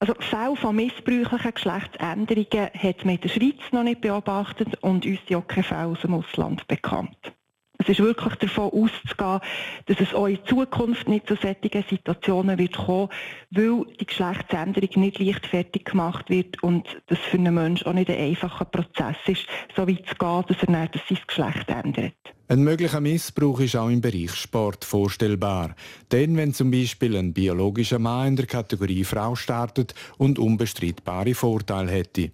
Also 0.00 0.14
Fälle 0.18 0.56
von 0.56 0.74
missbräuchlichen 0.74 1.54
Geschlechtsänderungen 1.54 2.70
hat 2.74 3.04
man 3.04 3.14
in 3.14 3.20
der 3.20 3.28
Schweiz 3.28 3.60
noch 3.70 3.84
nicht 3.84 4.00
beobachtet 4.00 4.82
und 4.82 5.06
uns 5.06 5.20
sind 5.28 5.36
auch 5.36 5.46
keine 5.46 5.62
Fälle 5.62 5.86
aus 5.86 6.00
dem 6.00 6.14
Ausland 6.14 6.66
bekannt. 6.66 7.32
Es 7.80 7.88
ist 7.88 8.00
wirklich 8.00 8.34
davon 8.34 8.64
auszugehen, 8.66 9.40
dass 9.86 10.00
es 10.00 10.12
auch 10.12 10.26
in 10.26 10.38
Zukunft 10.44 11.08
nicht 11.08 11.26
zu 11.26 11.34
solchen 11.36 11.82
Situationen 11.88 12.58
wird 12.58 12.76
kommen, 12.76 13.08
weil 13.50 13.86
die 13.98 14.04
Geschlechtsänderung 14.04 14.90
nicht 15.02 15.18
leichtfertig 15.18 15.86
gemacht 15.86 16.28
wird 16.28 16.62
und 16.62 17.00
das 17.06 17.18
für 17.18 17.38
einen 17.38 17.54
Menschen 17.54 17.86
auch 17.86 17.94
nicht 17.94 18.10
ein 18.10 18.18
einfacher 18.18 18.66
Prozess 18.66 19.16
ist, 19.26 19.46
so 19.74 19.88
weit 19.88 20.06
zu 20.06 20.14
gehen, 20.14 20.44
dass 20.46 20.62
er 20.62 20.78
nicht 20.78 21.00
sein 21.08 21.18
Geschlecht 21.26 21.68
ändert. 21.70 22.14
Ein 22.48 22.64
möglicher 22.64 23.00
Missbrauch 23.00 23.60
ist 23.60 23.76
auch 23.76 23.88
im 23.88 24.02
Bereich 24.02 24.34
Sport 24.34 24.84
vorstellbar. 24.84 25.74
Denn 26.12 26.36
wenn 26.36 26.52
zum 26.52 26.70
Beispiel 26.70 27.16
ein 27.16 27.32
biologischer 27.32 27.98
Mann 27.98 28.28
in 28.28 28.36
der 28.36 28.46
Kategorie 28.46 29.04
Frau 29.04 29.36
startet 29.36 29.94
und 30.18 30.38
unbestreitbare 30.38 31.32
Vorteile 31.32 31.92
hätte. 31.92 32.32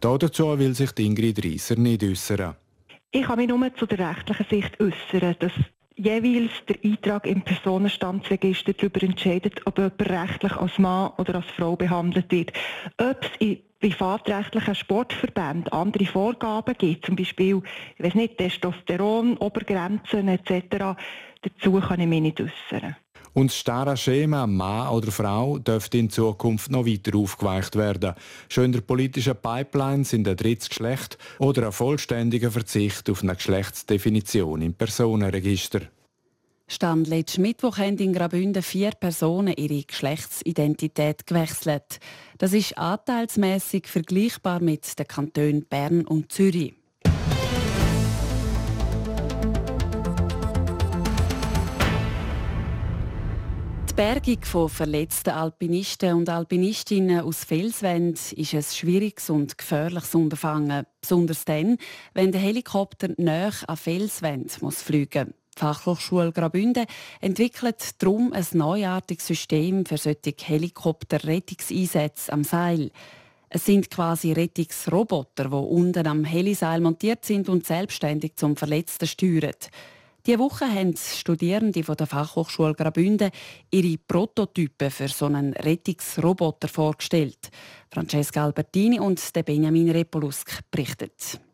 Dazu 0.00 0.58
will 0.58 0.74
sich 0.74 0.96
Ingrid 0.98 1.44
Reisser 1.44 1.76
nicht 1.76 2.02
äußern. 2.02 2.54
Ich 3.16 3.22
kann 3.22 3.38
mich 3.38 3.48
nur 3.48 3.74
zu 3.74 3.86
der 3.86 4.10
rechtlichen 4.10 4.46
Sicht 4.50 4.78
äußern, 4.78 5.36
dass 5.38 5.52
jeweils 5.94 6.52
der 6.68 6.76
Eintrag 6.84 7.26
im 7.26 7.40
Personenstandsregister 7.40 8.74
darüber 8.74 9.02
entscheidet, 9.02 9.66
ob 9.66 9.78
jemand 9.78 10.02
rechtlich 10.02 10.52
als 10.52 10.78
Mann 10.78 11.12
oder 11.16 11.36
als 11.36 11.46
Frau 11.46 11.76
behandelt 11.76 12.30
wird. 12.30 12.52
Ob 12.98 13.22
es 13.22 13.30
in 13.38 13.62
privatrechtlichen 13.80 14.74
Sportverbänden 14.74 15.72
andere 15.72 16.04
Vorgaben 16.04 16.74
gibt, 16.76 17.06
zum 17.06 17.16
Beispiel 17.16 17.62
ich 17.96 18.04
weiß 18.04 18.16
nicht, 18.16 18.36
Testosteron, 18.36 19.38
Obergrenzen 19.38 20.28
etc., 20.28 20.98
dazu 21.40 21.80
kann 21.80 22.00
ich 22.00 22.06
mich 22.08 22.20
nicht 22.20 22.38
äußern. 22.38 22.96
Und 23.36 23.50
das 23.50 23.58
starre 23.58 23.98
Schema 23.98 24.46
Mann 24.46 24.88
oder 24.88 25.12
Frau 25.12 25.58
dürfte 25.58 25.98
in 25.98 26.08
Zukunft 26.08 26.70
noch 26.70 26.86
weiter 26.86 27.18
aufgeweicht 27.18 27.76
werden. 27.76 28.14
Schon 28.48 28.64
in 28.64 28.72
der 28.72 28.80
politischen 28.80 29.36
Pipeline 29.36 30.06
sind 30.06 30.26
ein 30.26 30.38
drittes 30.38 30.70
Geschlecht 30.70 31.18
oder 31.38 31.66
ein 31.66 31.72
vollständiger 31.72 32.50
Verzicht 32.50 33.10
auf 33.10 33.22
eine 33.22 33.36
Geschlechtsdefinition 33.36 34.62
im 34.62 34.72
Personenregister. 34.72 35.82
Stand 36.66 37.08
letzten 37.08 37.42
Mittwoch 37.42 37.76
haben 37.76 37.98
in 37.98 38.14
Graubünden 38.14 38.62
vier 38.62 38.92
Personen 38.92 39.52
ihre 39.54 39.84
Geschlechtsidentität 39.84 41.26
gewechselt. 41.26 42.00
Das 42.38 42.54
ist 42.54 42.78
anteilsmäßig 42.78 43.86
vergleichbar 43.86 44.60
mit 44.60 44.98
den 44.98 45.06
Kantonen 45.06 45.66
Bern 45.66 46.06
und 46.06 46.32
Zürich. 46.32 46.72
Bergung 53.96 54.44
von 54.44 54.68
verletzten 54.68 55.30
Alpinisten 55.30 56.12
und 56.12 56.28
Alpinistinnen 56.28 57.20
aus 57.20 57.44
Felswänden 57.44 58.20
ist 58.36 58.54
ein 58.54 58.62
schwieriges 58.62 59.30
und 59.30 59.56
gefährliches 59.56 60.14
Unterfangen, 60.14 60.84
besonders 61.00 61.46
dann, 61.46 61.78
wenn 62.12 62.30
der 62.30 62.42
Helikopter 62.42 63.08
näher 63.16 63.54
an 63.66 63.76
Felswände 63.78 64.52
muss 64.60 64.82
fliegen 64.82 65.32
die 65.56 65.60
Fachhochschule 65.60 66.30
Graubünden 66.32 66.84
entwickelt 67.22 68.02
darum 68.02 68.34
ein 68.34 68.44
neuartiges 68.52 69.28
System 69.28 69.86
für 69.86 69.96
solche 69.96 70.34
Helikopter-Rettungseinsätze 70.42 72.30
am 72.34 72.44
Seil. 72.44 72.90
Es 73.48 73.64
sind 73.64 73.90
quasi 73.90 74.32
Rettungsroboter, 74.32 75.44
die 75.44 75.54
unten 75.54 76.06
am 76.06 76.24
Heliseil 76.24 76.82
montiert 76.82 77.24
sind 77.24 77.48
und 77.48 77.66
selbstständig 77.66 78.36
zum 78.36 78.58
Verletzten 78.58 79.06
steuern. 79.06 79.54
Diese 80.26 80.40
Woche 80.40 80.66
haben 80.66 80.96
Studierende 80.96 81.84
von 81.84 81.96
der 81.96 82.08
Fachhochschule 82.08 82.74
Graubünden 82.74 83.30
ihre 83.70 83.96
Prototypen 83.96 84.90
für 84.90 85.06
so 85.06 85.26
einen 85.26 85.52
Rettungsroboter 85.52 86.66
vorgestellt. 86.66 87.48
Francesca 87.92 88.44
Albertini 88.44 88.98
und 88.98 89.22
Benjamin 89.44 89.88
Repolusk 89.88 90.62
berichten. 90.68 91.10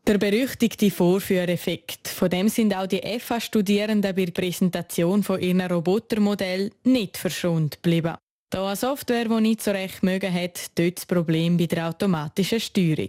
Der 0.07 0.17
berüchtigte 0.17 0.91
Vorführeffekt. 0.91 2.09
Von 2.09 2.31
dem 2.31 2.49
sind 2.49 2.75
auch 2.75 2.87
die 2.87 3.03
FA-Studierenden 3.21 4.15
bei 4.15 4.25
der 4.25 4.33
Präsentation 4.33 5.23
von 5.23 5.39
ihrem 5.39 5.61
Robotermodell 5.61 6.71
nicht 6.85 7.19
verschont 7.19 7.83
geblieben. 7.83 8.17
Da 8.53 8.67
eine 8.67 8.77
Software, 8.77 9.25
die 9.25 9.41
nicht 9.41 9.63
so 9.63 9.71
recht 9.71 10.03
mögen 10.03 10.31
hat, 10.31 10.79
dort 10.79 10.99
das 10.99 11.07
Problem 11.07 11.57
bei 11.57 11.65
der 11.65 11.89
automatischen 11.89 12.61
Steuerung. 12.61 13.09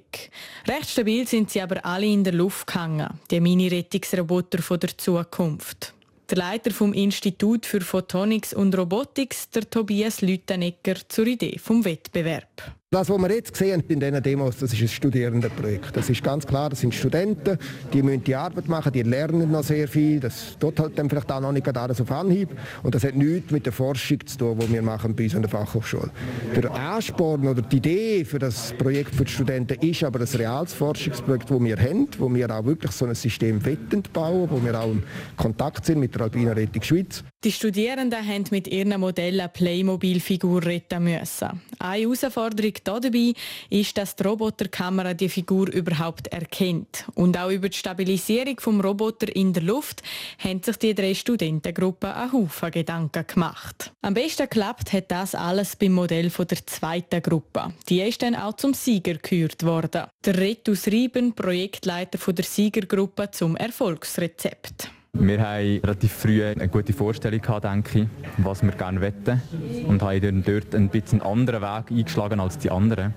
Recht 0.65 0.89
stabil 0.89 1.27
sind 1.27 1.49
sie 1.49 1.61
aber 1.61 1.85
alle 1.85 2.05
in 2.05 2.23
der 2.23 2.31
Luft 2.31 2.65
gehangen, 2.65 3.09
die 3.29 3.41
Mini-Rettungsroboter 3.41 4.77
der 4.77 4.97
Zukunft. 4.97 5.93
Der 6.29 6.37
Leiter 6.37 6.71
vom 6.71 6.93
Institut 6.93 7.65
für 7.65 7.81
Photonics 7.81 8.53
und 8.53 8.73
Robotics, 8.77 9.49
der 9.49 9.69
Tobias 9.69 10.21
Lüttenegger, 10.21 10.95
zur 11.09 11.27
Idee 11.27 11.59
vom 11.59 11.83
Wettbewerb. 11.83 12.71
Das, 12.93 13.09
was 13.09 13.17
wir 13.17 13.31
jetzt 13.31 13.55
sehen 13.55 13.83
in 13.87 13.99
diesen 13.99 14.21
Demos, 14.21 14.55
das 14.59 14.71
ist 14.71 14.79
ein 14.79 14.87
Studierendenprojekt. 14.87 15.97
Das 15.97 16.11
ist 16.11 16.23
ganz 16.23 16.45
klar, 16.45 16.69
das 16.69 16.81
sind 16.81 16.93
Studenten, 16.93 17.57
die 17.91 18.03
müssen 18.03 18.23
die 18.23 18.35
Arbeit 18.35 18.67
machen, 18.67 18.91
die 18.93 19.01
lernen 19.01 19.49
noch 19.49 19.63
sehr 19.63 19.87
viel. 19.87 20.19
Das 20.19 20.55
tut 20.59 20.79
halt 20.79 20.99
dann 20.99 21.09
vielleicht 21.09 21.31
auch 21.31 21.41
noch 21.41 21.51
nicht 21.51 21.67
alles 21.75 21.99
auf 21.99 22.11
Anhieb. 22.11 22.49
Und 22.83 22.93
das 22.93 23.03
hat 23.03 23.15
nichts 23.15 23.51
mit 23.51 23.65
der 23.65 23.73
Forschung 23.73 24.23
zu 24.27 24.37
tun, 24.37 24.59
die 24.59 24.73
wir 24.73 24.83
machen 24.83 25.15
bei 25.15 25.23
uns 25.23 25.33
an 25.33 25.41
der 25.41 25.49
Fachhochschule. 25.49 26.11
Der 26.55 26.69
Ansporn 26.69 27.47
oder 27.47 27.63
die 27.63 27.77
Idee 27.77 28.25
für 28.25 28.37
das 28.37 28.73
Projekt 28.73 29.15
für 29.15 29.25
die 29.25 29.31
Studenten 29.31 29.79
ist 29.81 30.03
aber 30.03 30.19
ein 30.19 30.27
reales 30.27 30.73
Forschungsprojekt, 30.73 31.49
das 31.49 31.59
wir 31.59 31.77
haben, 31.77 32.07
wo 32.19 32.31
wir 32.31 32.51
auch 32.51 32.63
wirklich 32.63 32.91
so 32.91 33.07
ein 33.07 33.15
System 33.15 33.65
wettend 33.65 34.13
bauen, 34.13 34.47
wo 34.51 34.63
wir 34.63 34.79
auch 34.79 34.91
in 34.91 35.01
Kontakt 35.35 35.83
sind 35.83 35.97
mit 35.97 36.13
der 36.13 36.21
Alpina 36.21 36.51
Rettung 36.51 36.83
Schweiz. 36.83 37.23
Die 37.43 37.51
Studierenden 37.51 38.25
haben 38.25 38.45
mit 38.51 38.69
ihren 38.69 38.97
Modellen 39.01 39.49
Playmobil-Figur 39.51 40.63
retten 40.63 41.03
müssen. 41.03 41.61
Eine 41.77 42.03
Herausforderung 42.03 42.71
dabei 42.85 43.33
ist, 43.69 43.97
dass 43.97 44.15
die 44.15 44.23
Roboterkamera 44.23 45.13
die 45.13 45.27
Figur 45.27 45.67
überhaupt 45.67 46.27
erkennt. 46.27 47.03
Und 47.15 47.37
auch 47.37 47.49
über 47.49 47.67
die 47.67 47.77
Stabilisierung 47.77 48.55
des 48.55 48.85
Roboter 48.85 49.35
in 49.35 49.51
der 49.51 49.63
Luft 49.63 50.03
haben 50.39 50.63
sich 50.63 50.77
die 50.77 50.95
drei 50.95 51.13
Studentengruppen 51.13 52.11
einen 52.11 52.31
Haufen 52.31 52.71
Gedanken 52.71 53.27
gemacht. 53.27 53.91
Am 54.01 54.13
besten 54.13 54.49
klappt 54.49 54.93
hat 54.93 55.11
das 55.11 55.35
alles 55.35 55.75
beim 55.75 55.91
Modell 55.91 56.29
der 56.29 56.65
zweiten 56.65 57.21
Gruppe. 57.21 57.73
Die 57.89 57.99
ist 58.03 58.21
dann 58.21 58.35
auch 58.35 58.53
zum 58.53 58.73
Sieger 58.73 59.15
gekürt 59.15 59.63
worden. 59.63 60.05
Der 60.23 60.37
Retus 60.37 60.87
Rieben, 60.87 61.33
Projektleiter 61.33 62.19
der 62.31 62.45
Siegergruppe 62.45 63.31
zum 63.31 63.57
Erfolgsrezept. 63.57 64.89
Wir 65.15 65.39
haben 65.41 65.79
relativ 65.83 66.11
früh 66.11 66.43
eine 66.43 66.67
gute 66.67 66.91
Vorstellung 66.91 67.39
gehabt, 67.39 67.65
denke 67.65 67.99
ich, 67.99 68.07
was 68.39 68.63
wir 68.63 68.71
gerne 68.71 68.99
wetten 68.99 69.39
und 69.87 70.01
haben 70.01 70.43
dort 70.43 70.73
ein 70.73 70.89
bisschen 70.89 71.21
anderen 71.21 71.61
Weg 71.61 71.91
eingeschlagen 71.91 72.39
als 72.39 72.57
die 72.57 72.71
anderen. 72.71 73.13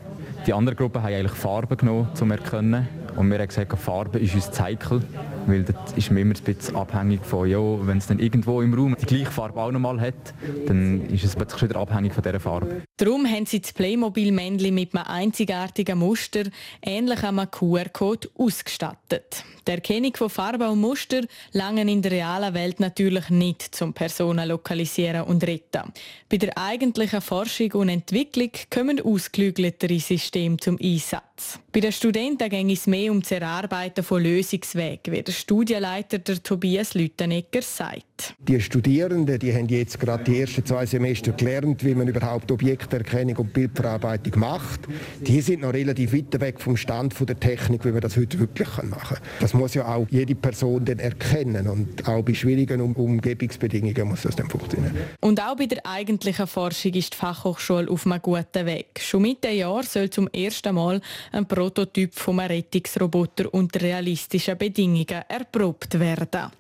Die 0.46 0.52
anderen 0.52 0.76
Gruppen 0.76 1.02
haben 1.02 1.14
eigentlich 1.14 1.32
Farben 1.32 1.74
genommen, 1.74 2.08
um 2.10 2.14
zu 2.14 2.26
erkennen. 2.26 2.86
Und 3.16 3.30
wir 3.30 3.38
haben 3.38 3.48
gesagt, 3.48 3.78
Farbe 3.78 4.18
ist 4.18 4.34
uns 4.34 4.50
Zeichen, 4.50 5.02
weil 5.46 5.62
das 5.64 5.92
ist 5.94 6.10
mir 6.10 6.20
immer 6.20 6.34
ein 6.34 6.42
bisschen 6.42 6.76
abhängig 6.76 7.24
von, 7.24 7.48
ja, 7.48 7.58
wenn 7.86 7.98
es 7.98 8.06
dann 8.06 8.18
irgendwo 8.18 8.62
im 8.62 8.74
Raum 8.74 8.96
die 9.00 9.06
gleiche 9.06 9.30
Farbe 9.30 9.60
auch 9.60 9.70
nochmal 9.70 10.00
hat, 10.00 10.34
dann 10.66 11.08
ist 11.08 11.24
es 11.24 11.36
plötzlich 11.36 11.62
wieder 11.62 11.80
abhängig 11.80 12.14
von 12.14 12.22
dieser 12.22 12.40
Farbe. 12.40 12.82
Darum 12.96 13.26
haben 13.26 13.46
sie 13.46 13.60
das 13.60 13.72
Playmobil-Männchen 13.72 14.74
mit 14.74 14.94
einem 14.94 15.06
einzigartigen 15.06 15.98
Muster, 15.98 16.44
ähnlich 16.82 17.22
einem 17.22 17.50
QR-Code, 17.50 18.28
ausgestattet. 18.38 19.44
Die 19.66 19.72
Erkennung 19.72 20.14
von 20.14 20.30
Farben 20.30 20.68
und 20.68 20.80
Muster 20.80 21.22
langen 21.52 21.88
in 21.88 22.00
der 22.00 22.12
realen 22.12 22.54
Welt 22.54 22.78
natürlich 22.78 23.30
nicht 23.30 23.74
zum 23.74 23.92
Personen 23.92 24.48
lokalisieren 24.48 25.22
und 25.22 25.42
retten. 25.44 25.92
Bei 26.28 26.36
der 26.36 26.56
eigentlichen 26.56 27.20
Forschung 27.20 27.72
und 27.72 27.88
Entwicklung 27.88 28.50
kommen 28.72 29.00
ausgeklügeltere 29.00 29.98
Systeme 29.98 30.56
zum 30.58 30.78
Einsatz. 30.80 31.58
Bei 31.72 31.80
den 31.80 31.92
Studenten 31.92 32.48
ging 32.48 32.70
es 32.70 32.86
mehr 32.86 33.10
um 33.10 33.20
das 33.20 33.32
Erarbeiten 33.32 34.04
von 34.04 34.22
Lösungswegen, 34.22 35.12
wie 35.12 35.22
der 35.22 35.32
Studienleiter 35.36 36.18
der 36.18 36.42
Tobias 36.42 36.94
Lüttenegger 36.94 37.62
sagt. 37.62 38.15
Die 38.38 38.60
Studierenden 38.60 39.38
die 39.38 39.52
haben 39.52 39.68
jetzt 39.68 39.98
gerade 39.98 40.24
die 40.24 40.40
ersten 40.40 40.64
zwei 40.64 40.86
Semester 40.86 41.32
gelernt, 41.32 41.84
wie 41.84 41.94
man 41.94 42.08
überhaupt 42.08 42.50
Objekterkennung 42.50 43.36
und 43.36 43.52
Bildverarbeitung 43.52 44.38
macht. 44.38 44.80
Die 45.20 45.40
sind 45.40 45.62
noch 45.62 45.72
relativ 45.72 46.12
weit 46.12 46.40
weg 46.40 46.60
vom 46.60 46.76
Stand 46.76 47.14
der 47.28 47.38
Technik, 47.38 47.84
wie 47.84 47.92
man 47.92 48.00
das 48.00 48.16
heute 48.16 48.38
wirklich 48.38 48.68
machen 48.84 49.16
kann. 49.16 49.26
Das 49.40 49.54
muss 49.54 49.74
ja 49.74 49.86
auch 49.86 50.06
jede 50.10 50.34
Person 50.34 50.84
dann 50.84 50.98
erkennen 50.98 51.66
und 51.66 52.06
auch 52.08 52.22
bei 52.22 52.34
schwierigen 52.34 52.80
um 52.80 52.94
Umgebungsbedingungen 52.94 54.08
muss 54.08 54.22
das 54.22 54.36
dann 54.36 54.48
funktionieren. 54.48 54.94
Und 55.20 55.40
auch 55.40 55.56
bei 55.56 55.66
der 55.66 55.84
eigentlichen 55.84 56.46
Forschung 56.46 56.92
ist 56.92 57.14
die 57.14 57.16
Fachhochschule 57.16 57.90
auf 57.90 58.06
einem 58.06 58.20
guten 58.22 58.66
Weg. 58.66 59.00
Schon 59.00 59.22
Mitte 59.22 59.50
Jahr 59.50 59.82
soll 59.82 60.10
zum 60.10 60.28
ersten 60.28 60.74
Mal 60.74 61.00
ein 61.32 61.46
Prototyp 61.46 62.14
vom 62.14 62.38
Rettungsroboter 62.38 63.52
unter 63.52 63.80
realistischen 63.80 64.56
Bedingungen 64.56 65.22
erprobt 65.28 65.98
werden. 65.98 66.50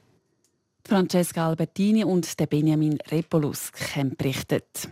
Francesca 0.86 1.48
Albertini 1.48 2.04
und 2.04 2.26
Benjamin 2.48 2.98
Repolusk 3.10 3.96
haben 3.96 4.16
berichtet. 4.16 4.88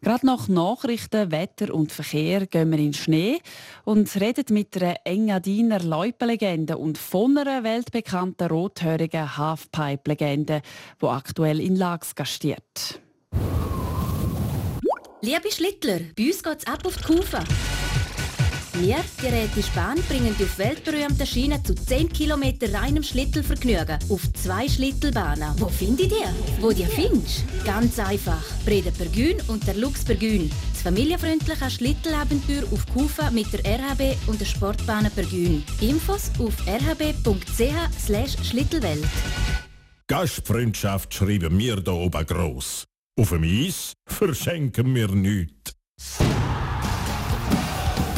Gerade 0.00 0.26
nach 0.26 0.48
Nachrichten, 0.48 1.30
Wetter 1.30 1.72
und 1.72 1.92
Verkehr 1.92 2.46
gehen 2.46 2.70
wir 2.72 2.78
in 2.78 2.86
den 2.86 2.94
Schnee 2.94 3.38
und 3.84 4.12
reden 4.20 4.46
mit 4.52 4.76
einer 4.76 4.96
Engadiner 5.04 5.78
Loipenlegende 5.78 6.76
und 6.76 6.98
von 6.98 7.38
einer 7.38 7.62
weltbekannten 7.62 8.48
rothörigen 8.48 9.36
Halfpipe-Legende, 9.36 10.60
die 11.00 11.06
aktuell 11.06 11.60
in 11.60 11.76
Lags 11.76 12.16
gastiert. 12.16 13.00
Liebe 15.20 15.52
Schlittler, 15.52 16.00
bei 16.16 16.26
uns 16.26 16.42
geht 16.42 16.58
es 16.58 16.66
ab 16.66 16.84
auf 16.84 16.96
die 16.96 17.04
Kufe. 17.04 17.38
Wir, 18.82 18.96
die 19.22 19.26
Räte 19.26 19.62
Spahn, 19.62 20.02
bringen 20.08 20.34
die 20.36 20.42
auf 20.42 20.58
weltberühmten 20.58 21.24
Schienen 21.24 21.64
zu 21.64 21.72
10 21.72 22.12
km 22.12 22.42
reinem 22.74 23.04
Schlittelvergnügen 23.04 23.96
auf 24.08 24.20
zwei 24.32 24.68
Schlittelbahnen. 24.68 25.54
Wo 25.58 25.68
finde 25.68 26.02
ich 26.02 26.08
die? 26.08 26.60
Wo 26.60 26.72
die 26.72 26.84
findest? 26.86 27.44
Ganz 27.64 28.00
einfach. 28.00 28.42
Breda 28.64 28.90
Pergün 28.90 29.40
und 29.46 29.64
der 29.68 29.74
Lux 29.74 30.04
Pergün. 30.04 30.50
Das 30.72 30.82
familienfreundliche 30.82 31.70
Schlittelabenteuer 31.70 32.64
auf 32.72 32.84
Kufa 32.92 33.30
mit 33.30 33.52
der 33.52 33.60
RHB 33.60 34.16
und 34.26 34.40
der 34.40 34.46
Sportbahn 34.46 35.08
Pergün. 35.14 35.62
Infos 35.80 36.32
auf 36.40 36.66
rhb.ch 36.66 38.44
schlittelwelt. 38.44 39.06
Gastfreundschaft 40.08 41.14
schreiben 41.14 41.56
wir 41.56 41.76
hier 41.76 41.86
oben 41.86 42.26
gross. 42.26 42.84
Auf 43.16 43.30
dem 43.30 43.44
Eis 43.44 43.92
verschenken 44.08 44.92
wir 44.92 45.06
nichts. 45.12 45.76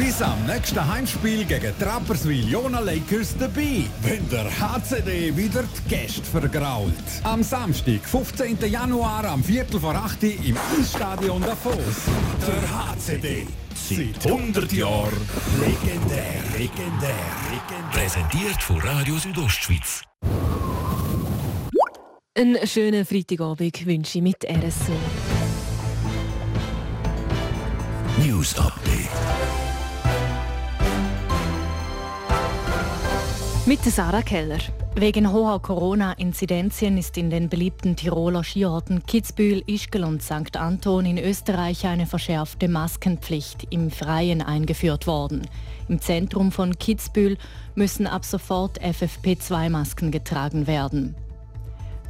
Bis 0.04 0.20
am 0.20 0.44
nächsten 0.44 0.86
Heimspiel 0.86 1.46
gegen 1.46 1.72
Trapperswil 1.78 2.46
Jona 2.50 2.80
Lakers 2.80 3.34
dabei, 3.38 3.84
wenn 4.02 4.28
der 4.28 4.44
HCD 4.60 5.34
wieder 5.34 5.62
die 5.62 5.88
Gäste 5.88 6.22
vergrault. 6.22 6.92
Am 7.22 7.42
Samstag, 7.42 8.04
15. 8.04 8.58
Januar, 8.70 9.24
am 9.24 9.42
Viertel 9.42 9.80
vor 9.80 9.94
8 9.94 10.22
Uhr 10.22 10.30
im 10.44 10.58
Eisstadion 10.78 11.40
Davos. 11.40 11.78
Der 12.46 12.86
HCD. 12.86 13.46
Seit 13.74 14.30
100 14.30 14.70
Jahren 14.74 15.10
legendär, 15.58 16.34
legendär, 16.52 17.14
legendär. 17.50 17.90
Präsentiert 17.90 18.62
von 18.62 18.80
Radio 18.80 19.16
Südostschweiz. 19.16 20.02
Einen 22.36 22.66
schönen 22.66 23.06
Freitagabend 23.06 23.86
wünsche 23.86 24.18
ich 24.18 24.22
mit 24.22 24.44
RSO. 24.44 24.92
News 28.18 28.54
Update. 28.58 29.63
Mit 33.66 33.82
Sarah 33.82 34.20
Keller. 34.20 34.58
Wegen 34.94 35.32
hoher 35.32 35.58
Corona-Inzidenzien 35.62 36.98
ist 36.98 37.16
in 37.16 37.30
den 37.30 37.48
beliebten 37.48 37.96
Tiroler 37.96 38.44
Skiorten 38.44 39.02
Kitzbühel, 39.06 39.62
Ischgl 39.66 40.04
und 40.04 40.22
St. 40.22 40.58
Anton 40.58 41.06
in 41.06 41.16
Österreich 41.16 41.86
eine 41.86 42.04
verschärfte 42.04 42.68
Maskenpflicht 42.68 43.68
im 43.70 43.90
Freien 43.90 44.42
eingeführt 44.42 45.06
worden. 45.06 45.48
Im 45.88 45.98
Zentrum 45.98 46.52
von 46.52 46.78
Kitzbühel 46.78 47.38
müssen 47.74 48.06
ab 48.06 48.26
sofort 48.26 48.78
FFP2-Masken 48.82 50.10
getragen 50.10 50.66
werden. 50.66 51.14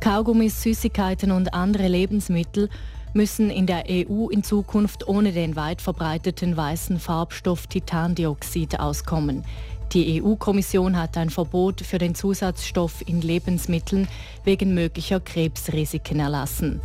Kaugummis, 0.01 0.61
Süßigkeiten 0.61 1.31
und 1.31 1.55
andere 1.55 1.87
Lebensmittel 1.87 2.69
müssen 3.15 3.49
in 3.49 3.67
der 3.67 3.85
EU 3.89 4.29
in 4.29 4.43
Zukunft 4.43 5.07
ohne 5.07 5.31
den 5.31 5.55
weit 5.55 5.81
verbreiteten 5.81 6.57
weißen 6.57 6.99
Farbstoff 6.99 7.69
Titandioxid 7.69 8.81
auskommen. 8.81 9.45
Die 9.93 10.23
EU-Kommission 10.23 10.97
hat 10.97 11.17
ein 11.17 11.31
Verbot 11.31 11.81
für 11.81 11.99
den 11.99 12.15
Zusatzstoff 12.15 13.03
in 13.07 13.21
Lebensmitteln 13.21 14.09
wegen 14.43 14.75
möglicher 14.75 15.21
Krebsrisiken 15.21 16.21
erlassen. 16.21 16.81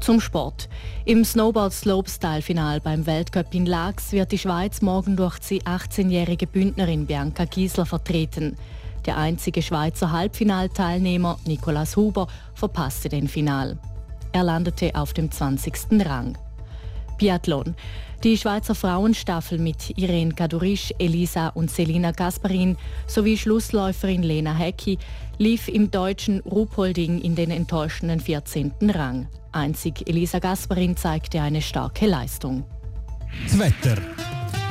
Zum 0.00 0.20
Sport. 0.20 0.68
Im 1.04 1.24
Snowboard-Slopestyle-Final 1.24 2.80
beim 2.80 3.04
Weltcup 3.06 3.52
in 3.52 3.66
Lax 3.66 4.12
wird 4.12 4.32
die 4.32 4.38
Schweiz 4.38 4.80
morgen 4.80 5.16
durch 5.16 5.38
die 5.40 5.62
18-jährige 5.62 6.46
Bündnerin 6.46 7.06
Bianca 7.06 7.44
Giesler 7.44 7.84
vertreten. 7.84 8.56
Der 9.06 9.16
einzige 9.16 9.62
Schweizer 9.62 10.12
Halbfinalteilnehmer, 10.12 11.38
Nicolas 11.46 11.96
Huber, 11.96 12.28
verpasste 12.54 13.08
den 13.08 13.28
Final. 13.28 13.78
Er 14.32 14.44
landete 14.44 14.94
auf 14.94 15.12
dem 15.12 15.30
20. 15.30 15.74
Rang. 16.04 16.38
Biathlon. 17.18 17.74
Die 18.24 18.36
Schweizer 18.36 18.74
Frauenstaffel 18.74 19.58
mit 19.58 19.96
Irene 19.96 20.34
Kadurisch, 20.34 20.92
Elisa 20.98 21.46
und 21.48 21.70
Selina 21.70 22.10
Gasparin 22.10 22.76
sowie 23.06 23.36
Schlussläuferin 23.36 24.24
Lena 24.24 24.54
Hecki 24.54 24.98
lief 25.38 25.68
im 25.68 25.88
deutschen 25.90 26.40
Ruhpolding 26.40 27.20
in 27.20 27.36
den 27.36 27.52
enttäuschenden 27.52 28.18
14. 28.18 28.72
Rang. 28.82 29.28
Einzig 29.52 30.08
Elisa 30.08 30.40
Gasparin 30.40 30.96
zeigte 30.96 31.40
eine 31.40 31.62
starke 31.62 32.06
Leistung. 32.06 32.64
Das 33.44 33.56
Wetter. 33.58 33.96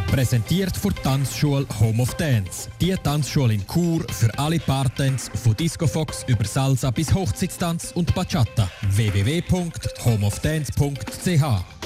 Präsentiert 0.08 0.75
von 0.75 0.94
Tanzschule 1.04 1.68
Home 1.80 2.01
of 2.01 2.16
Dance. 2.16 2.70
Die 2.82 2.96
Tanzschule 2.96 3.54
in 3.54 3.63
Chur 3.68 4.04
für 4.10 4.36
alle 4.39 4.60
Partens 4.60 5.30
von 5.34 5.56
Disco 5.56 5.88
Fox 5.88 6.25
über 6.27 6.46
Salsa 6.46 6.89
bis 6.92 7.13
Hochzeitstanz 7.13 7.92
und 7.94 8.13
Bachata. 8.16 8.70
www.homeofdance.ch 8.89 11.77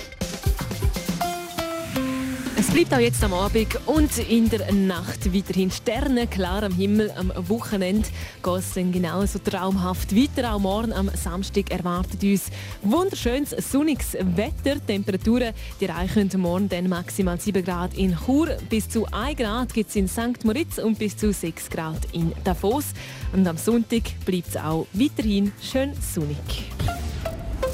bleibt 2.74 2.94
auch 2.94 3.00
jetzt 3.00 3.24
am 3.24 3.34
Abend 3.34 3.68
und 3.86 4.18
in 4.30 4.50
der 4.50 4.72
Nacht 4.72 5.34
weiterhin 5.34 5.72
Sterne 5.72 6.28
klar 6.28 6.64
am 6.64 6.74
Himmel. 6.74 7.12
Am 7.18 7.32
Wochenende 7.50 8.08
geht 8.42 8.56
es 8.56 8.74
dann 8.74 8.92
genauso 8.92 9.40
traumhaft 9.40 10.16
weiter. 10.16 10.54
Auch 10.54 10.60
morgen 10.60 10.94
am 10.94 11.10
Samstag 11.16 11.70
erwartet 11.70 12.24
uns 12.24 12.46
wunderschönes 12.82 13.50
sonniges 13.72 14.14
Wetter. 14.14 14.86
Temperaturen 14.86 15.54
die 15.80 15.86
erreichen 15.86 16.30
morgen 16.38 16.70
dann 16.70 16.88
maximal 16.88 17.40
7 17.40 17.64
Grad 17.66 17.94
in 17.96 18.16
Chur. 18.26 18.58
Bis 18.70 18.88
zu 18.88 19.06
1 19.12 19.38
Grad 19.38 19.74
gibt 19.74 19.90
es 19.90 19.96
in 19.98 20.08
St. 20.08 20.46
Moritz 20.46 20.78
und 20.78 20.98
bis 20.98 21.18
zu 21.18 21.34
6 21.34 21.70
Grad 21.70 22.08
in 22.14 22.32
Davos. 22.44 22.86
Und 23.34 23.48
am 23.48 23.58
Sonntag 23.58 24.04
bleibt 24.26 24.50
es 24.50 24.58
auch 24.58 24.88
weiterhin 24.94 25.52
schön 25.62 25.94
sonnig. 26.02 26.72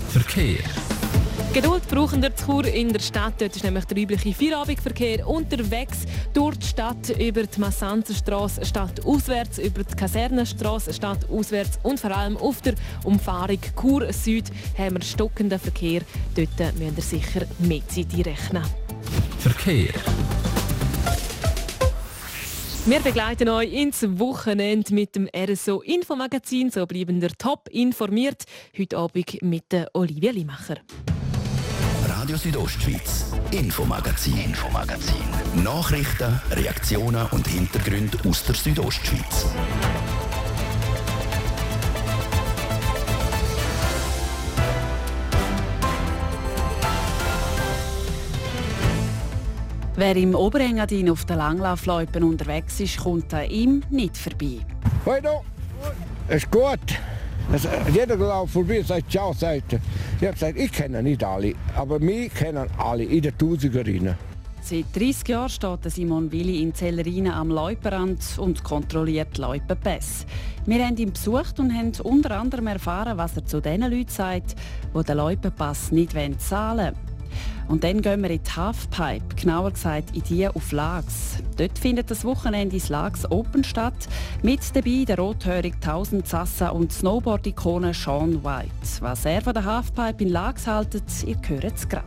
Verkehr. 0.10 0.64
Geduld 1.58 1.88
brauchen 1.88 2.22
der 2.22 2.36
Chur 2.36 2.66
in 2.68 2.94
der 2.94 3.00
Stadt. 3.00 3.34
Dort 3.40 3.56
ist 3.56 3.64
nämlich 3.64 3.86
der 3.86 3.98
übliche 3.98 4.32
Feierabendverkehr 4.32 5.28
unterwegs 5.28 6.06
durch 6.32 6.56
die 6.60 6.68
Stadt 6.68 7.10
über 7.20 7.48
die 7.48 7.60
Massanzerstraße, 7.60 8.64
Stadt 8.64 9.04
auswärts, 9.04 9.58
über 9.58 9.84
die 9.84 9.96
Kasernenstraße, 9.96 10.94
Stadt 10.94 11.28
auswärts 11.32 11.80
und 11.82 12.00
vor 12.00 12.16
allem 12.16 12.38
auf 12.38 12.62
der 12.62 12.76
Umfahrung 13.04 13.58
Chur 13.76 14.14
Süd 14.14 14.52
haben 14.78 14.98
wir 14.98 15.02
stockenden 15.02 15.58
Verkehr. 15.58 16.02
Dort 16.36 16.76
müsst 16.78 17.12
ihr 17.12 17.20
sicher 17.20 17.48
mit 17.58 17.86
rechnen. 17.98 18.64
Verkehr. 19.40 19.96
Wir 22.86 23.00
begleiten 23.00 23.50
euch 23.50 23.74
ins 23.74 24.04
Wochenende 24.20 24.94
mit 24.94 25.16
dem 25.16 25.28
RSO 25.36 25.82
Infomagazin. 25.82 26.70
So 26.70 26.86
bleiben 26.86 27.20
wir 27.20 27.30
top 27.30 27.68
informiert. 27.72 28.44
Heute 28.78 28.96
Abend 29.00 29.42
mit 29.42 29.66
Olivia 29.94 30.30
Limacher. 30.30 30.78
Radio 32.28 32.40
Südostschweiz, 32.40 33.26
Infomagazin, 33.52 34.38
Infomagazin. 34.38 35.64
Nachrichten, 35.64 36.42
Reaktionen 36.52 37.26
und 37.28 37.48
Hintergründe 37.48 38.18
aus 38.28 38.44
der 38.44 38.54
Südostschweiz. 38.54 39.46
Wer 49.96 50.16
im 50.18 50.36
Oberengadin 50.36 51.10
auf 51.10 51.24
der 51.24 51.38
Langlaufloipen 51.38 52.26
unterwegs 52.26 52.82
ist, 52.82 52.98
kommt 52.98 53.34
an 53.34 53.50
ihm 53.50 53.84
nicht 53.90 54.18
vorbei. 54.18 54.58
Hoi 55.06 55.22
du, 55.22 55.30
ist 56.28 56.52
gut. 56.52 57.00
Also, 57.52 57.70
jeder 57.94 58.18
läuft 58.18 58.52
vorbei 58.52 58.80
und 58.80 58.88
sagt 58.88 59.10
Ciao, 59.10 59.32
sagt. 59.32 59.74
Ich 59.74 60.24
habe 60.24 60.34
gesagt, 60.34 60.58
ich 60.58 60.72
kenne 60.72 61.02
nicht 61.02 61.24
alle, 61.24 61.54
aber 61.76 61.98
mich 62.00 62.34
kennen 62.34 62.68
alle 62.78 63.04
in 63.04 63.22
den 63.22 63.38
Tausenderinnen. 63.38 64.16
Seit 64.62 64.94
30 64.94 65.30
Jahren 65.30 65.48
steht 65.48 65.92
Simon 65.92 66.30
Willi 66.30 66.62
in 66.62 66.74
Zellerinen 66.74 67.32
am 67.32 67.50
Leuperrand 67.50 68.20
und 68.38 68.66
kontrolliert 68.66 69.38
Leupenpässe. 69.38 70.26
Wir 70.66 70.86
haben 70.86 70.98
ihn 70.98 71.14
besucht 71.14 71.58
und 71.62 71.74
haben 71.74 71.94
unter 72.04 72.32
anderem 72.32 72.68
erfahren, 72.68 73.18
was 73.18 73.38
er 73.38 73.46
zu 73.46 73.62
den 73.62 73.80
Leuten 73.80 74.10
sagt, 74.10 74.56
die 74.94 75.04
den 75.04 75.16
Leupenpass 75.16 75.94
nicht 75.94 76.12
zahlen 76.40 76.94
wollen. 76.94 77.17
Und 77.68 77.84
dann 77.84 78.02
gehen 78.02 78.24
wir 78.24 78.30
in 78.30 78.42
die 78.42 78.52
Halfpipe, 78.52 79.36
genauer 79.36 79.72
gesagt 79.72 80.16
in 80.16 80.24
die 80.24 80.48
auf 80.48 80.72
Lags. 80.72 81.44
Dort 81.58 81.78
findet 81.78 82.10
das 82.10 82.24
Wochenende 82.24 82.76
ins 82.76 82.90
Lags 82.90 83.30
Open 83.30 83.64
statt. 83.64 84.08
Mit 84.42 84.62
dabei 84.74 85.04
der 85.06 85.18
rothörig 85.18 85.76
1000 85.76 86.26
Sassa 86.26 86.70
und 86.70 86.94
Snowboard-Ikone 86.94 87.94
Sean 87.94 88.44
White. 88.44 89.02
Was 89.02 89.26
er 89.26 89.42
von 89.42 89.54
der 89.54 89.66
Halfpipe 89.66 90.24
in 90.24 90.30
Lags 90.30 90.66
haltet, 90.66 91.04
ihr 91.26 91.38
hört 91.48 91.76
es 91.76 91.90
gerade. 91.90 92.06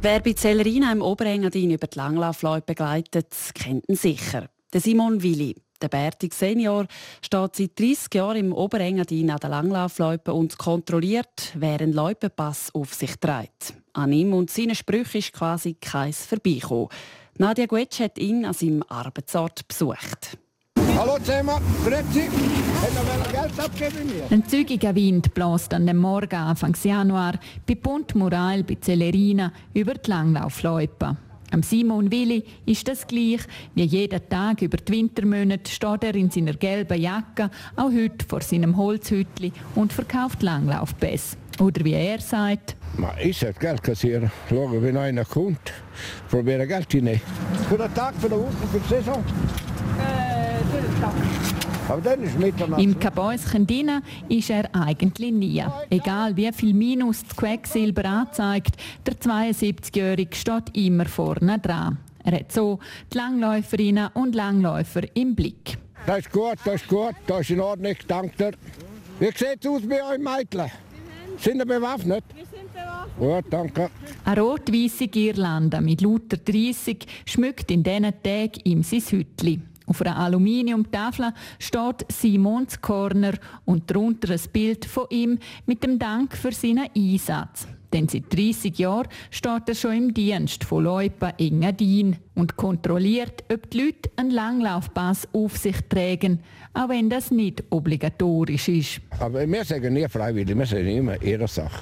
Wer 0.00 0.20
bei 0.20 0.34
Zellerina 0.34 0.92
im 0.92 1.00
Oberengadin 1.00 1.70
über 1.70 1.86
die 1.86 1.98
Langlaufleute 1.98 2.66
begleitet, 2.66 3.34
kennt 3.54 3.88
ihn 3.88 3.96
sicher. 3.96 4.50
Der 4.72 4.80
Simon 4.80 5.22
Willi. 5.22 5.63
Der 5.84 5.90
Bertig 5.90 6.32
Senior 6.32 6.86
steht 7.20 7.56
seit 7.56 7.78
30 7.78 8.14
Jahren 8.14 8.38
im 8.38 8.52
Oberengadin 8.54 9.30
an 9.30 9.38
der 9.38 9.50
Langlaufloipe 9.50 10.32
und 10.32 10.56
kontrolliert, 10.56 11.52
wer 11.56 11.78
einen 11.78 11.92
Loipenpass 11.92 12.74
auf 12.74 12.94
sich 12.94 13.16
trägt. 13.20 13.74
An 13.92 14.10
ihm 14.10 14.32
und 14.32 14.50
seinen 14.50 14.74
Sprüchen 14.74 15.18
ist 15.18 15.34
quasi 15.34 15.74
kein 15.74 16.14
Vorbeikommen. 16.14 16.88
Nadia 17.36 17.66
Guetsch 17.66 18.00
hat 18.00 18.16
ihn 18.18 18.46
an 18.46 18.54
seinem 18.54 18.82
Arbeitsort 18.88 19.68
besucht. 19.68 20.38
Hallo 20.96 21.18
zusammen, 21.18 21.60
grüezi. 21.84 22.30
Hat 22.80 22.94
noch 22.94 23.30
Geld 23.30 23.60
abgeben 23.60 24.06
mir? 24.06 24.24
Ein 24.30 24.48
zügiger 24.48 24.94
Wind 24.94 25.34
bläst 25.34 25.74
an 25.74 25.86
dem 25.86 25.98
Morgen 25.98 26.34
Anfang 26.34 26.74
Januar 26.82 27.38
bei 27.66 27.74
Punt 27.74 28.14
Mural 28.14 28.64
bei 28.64 28.78
Celerina 28.80 29.52
über 29.74 29.92
die 29.92 30.08
Langlaufloipe. 30.08 31.18
Am 31.54 31.62
Simon 31.62 32.10
Willi 32.10 32.42
ist 32.66 32.88
das 32.88 33.06
gleich. 33.06 33.38
Wie 33.76 33.84
jeden 33.84 34.28
Tag 34.28 34.60
über 34.60 34.76
die 34.76 34.92
Wintermonate 34.92 35.70
steht 35.70 36.02
er 36.02 36.16
in 36.16 36.28
seiner 36.28 36.54
gelben 36.54 37.00
Jacke, 37.00 37.48
auch 37.76 37.92
heute 37.92 38.26
vor 38.26 38.40
seinem 38.40 38.76
Holzhütli 38.76 39.52
und 39.76 39.92
verkauft 39.92 40.42
Langlaufpässe. 40.42 41.36
Oder 41.60 41.84
wie 41.84 41.92
er 41.92 42.18
sagt, 42.18 42.74
Ma 42.96 43.14
ich 43.22 43.38
sollte 43.38 43.60
Geld 43.60 43.84
kassieren. 43.84 44.32
Schauen, 44.48 44.82
wenn 44.82 44.96
einer 44.96 45.24
kommt, 45.24 45.72
probiere 46.28 46.66
Geld 46.66 46.90
hineinnehmen. 46.90 47.20
Für 47.68 47.78
den 47.78 47.94
Tag, 47.94 48.16
für 48.16 48.28
die 48.28 48.34
Woche, 48.34 48.50
für 48.72 48.80
die 48.80 48.88
Saison? 48.88 49.22
Äh, 50.00 50.64
für 50.72 50.82
den 50.82 51.00
Tag. 51.00 51.53
Aber 51.88 52.00
dann 52.00 52.22
ist 52.22 52.38
Mitternacht. 52.38 52.82
Im 52.82 52.98
Kabäuschen 52.98 53.66
drinnen 53.66 54.02
ist 54.28 54.50
er 54.50 54.74
eigentlich 54.74 55.32
nie. 55.32 55.62
Egal 55.90 56.36
wie 56.36 56.50
viel 56.52 56.72
Minus 56.72 57.24
das 57.24 57.36
Quecksilber 57.36 58.04
anzeigt, 58.06 58.76
der 59.06 59.14
72-Jährige 59.14 60.34
steht 60.34 60.76
immer 60.76 61.04
vorne 61.04 61.58
dran. 61.58 61.98
Er 62.24 62.38
hat 62.38 62.52
so 62.52 62.78
die 63.12 63.18
Langläuferinnen 63.18 64.08
und 64.14 64.34
Langläufer 64.34 65.02
im 65.14 65.34
Blick. 65.34 65.76
Das 66.06 66.20
ist 66.20 66.32
gut, 66.32 66.56
das 66.64 66.76
ist 66.76 66.88
gut, 66.88 67.14
das 67.26 67.40
ist 67.40 67.50
in 67.50 67.60
Ordnung, 67.60 67.94
danke 68.08 68.36
dir. 68.36 68.52
Wie 69.20 69.26
sieht 69.26 69.58
es 69.60 69.66
aus 69.66 69.82
bei 69.86 70.02
euch 70.02 70.18
Mädchen? 70.18 70.70
Sind 71.38 71.58
ihr 71.58 71.66
bewaffnet? 71.66 72.24
Wir 72.34 72.44
sind 72.46 72.72
bewaffnet. 72.72 73.18
Gut, 73.18 73.44
danke. 73.50 73.90
Eine 74.24 74.40
rot-weisse 74.40 75.08
Girlande 75.08 75.80
mit 75.80 76.00
lauter 76.00 76.38
30 76.38 77.06
schmückt 77.26 77.70
in 77.70 77.82
diesen 77.82 78.02
Tagen 78.22 78.60
ihm 78.64 78.82
sein 78.82 79.00
Hütli. 79.00 79.60
Auf 79.86 80.00
einer 80.00 80.16
Aluminiumtafel 80.16 81.32
steht 81.58 82.06
Simons 82.10 82.80
Corner 82.80 83.32
und 83.64 83.90
darunter 83.90 84.32
ein 84.32 84.40
Bild 84.52 84.84
von 84.84 85.06
ihm 85.10 85.38
mit 85.66 85.84
dem 85.84 85.98
Dank 85.98 86.36
für 86.36 86.52
seinen 86.52 86.88
Einsatz. 86.96 87.66
Denn 87.92 88.08
seit 88.08 88.34
30 88.34 88.76
Jahren 88.76 89.06
steht 89.30 89.68
er 89.68 89.74
schon 89.76 89.92
im 89.92 90.14
Dienst 90.14 90.64
von 90.64 90.82
Leupa 90.82 91.32
Engadin 91.38 92.16
und 92.34 92.56
kontrolliert, 92.56 93.44
ob 93.52 93.70
die 93.70 93.82
Leute 93.82 94.10
einen 94.16 94.32
Langlaufpass 94.32 95.28
auf 95.32 95.56
sich 95.56 95.76
tragen, 95.88 96.40
auch 96.72 96.88
wenn 96.88 97.08
das 97.08 97.30
nicht 97.30 97.62
obligatorisch 97.70 98.68
ist. 98.68 99.00
Aber 99.20 99.48
wir 99.48 99.64
sagen 99.64 99.94
nie 99.94 100.08
freiwillig, 100.08 100.58
wir 100.58 100.66
sagen 100.66 100.88
immer 100.88 101.22
ihre 101.22 101.46
Sache. 101.46 101.80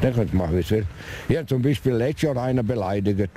Dann 0.00 0.14
könnt 0.14 0.32
machen, 0.32 0.56
wie 0.56 0.60
es 0.60 0.70
will. 0.70 0.86
Ich 1.28 1.36
habe 1.36 1.46
zum 1.46 1.60
Beispiel 1.60 1.92
letztes 1.92 2.22
Jahr 2.22 2.38
einen 2.38 2.66
beleidigt. 2.66 3.30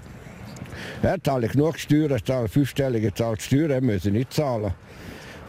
Er 1.01 1.23
zahle 1.23 1.47
genug 1.47 1.79
Steuern, 1.79 2.19
zahle 2.23 2.47
fünfstellige 2.47 3.13
Zahl 3.13 3.39
Steuern, 3.39 3.71
er 3.71 3.81
muss 3.81 4.05
nicht 4.05 4.33
zahlen. 4.33 4.73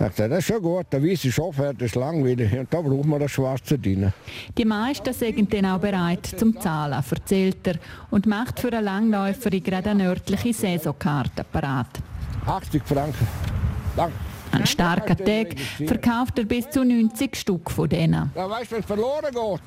Ich 0.01 0.05
sagte, 0.05 0.29
das 0.29 0.39
ist 0.39 0.47
schon 0.47 0.63
gut, 0.63 0.87
der 0.93 1.03
weiße 1.03 1.29
das 1.29 1.75
ist 1.81 1.97
langweilig 1.97 2.57
und 2.57 2.73
da 2.73 2.81
braucht 2.81 3.05
man 3.05 3.19
das 3.19 3.33
schwarze 3.33 3.77
drin. 3.77 4.13
Die 4.57 4.65
meisten 4.65 5.13
sind 5.13 5.53
dann 5.53 5.67
auch 5.67 5.81
bereit 5.81 6.25
zum 6.25 6.61
Zahlen, 6.61 7.03
erzählt 7.11 7.67
er 7.67 7.75
und 8.11 8.27
macht 8.27 8.61
für 8.61 8.69
eine 8.69 8.83
Langläuferin 8.83 9.63
gerade 9.63 9.91
eine 9.91 10.07
örtliche 10.07 10.53
Saisonkarte 10.53 11.43
parat. 11.43 11.89
80 12.47 12.83
Franken. 12.85 13.27
Danke. 13.97 14.15
An 14.53 14.67
starken 14.67 15.17
Tag 15.17 15.59
verkauft 15.87 16.39
er 16.39 16.45
bis 16.45 16.71
zu 16.71 16.85
90 16.85 17.37
Stück 17.37 17.71
von 17.71 17.89
denen. 17.89 18.31
Ja, 18.35 18.49
weißt 18.49 18.71
du, 18.71 18.77
wenn 18.77 18.81
es 18.81 18.87
verloren 18.87 19.33
geht, 19.33 19.61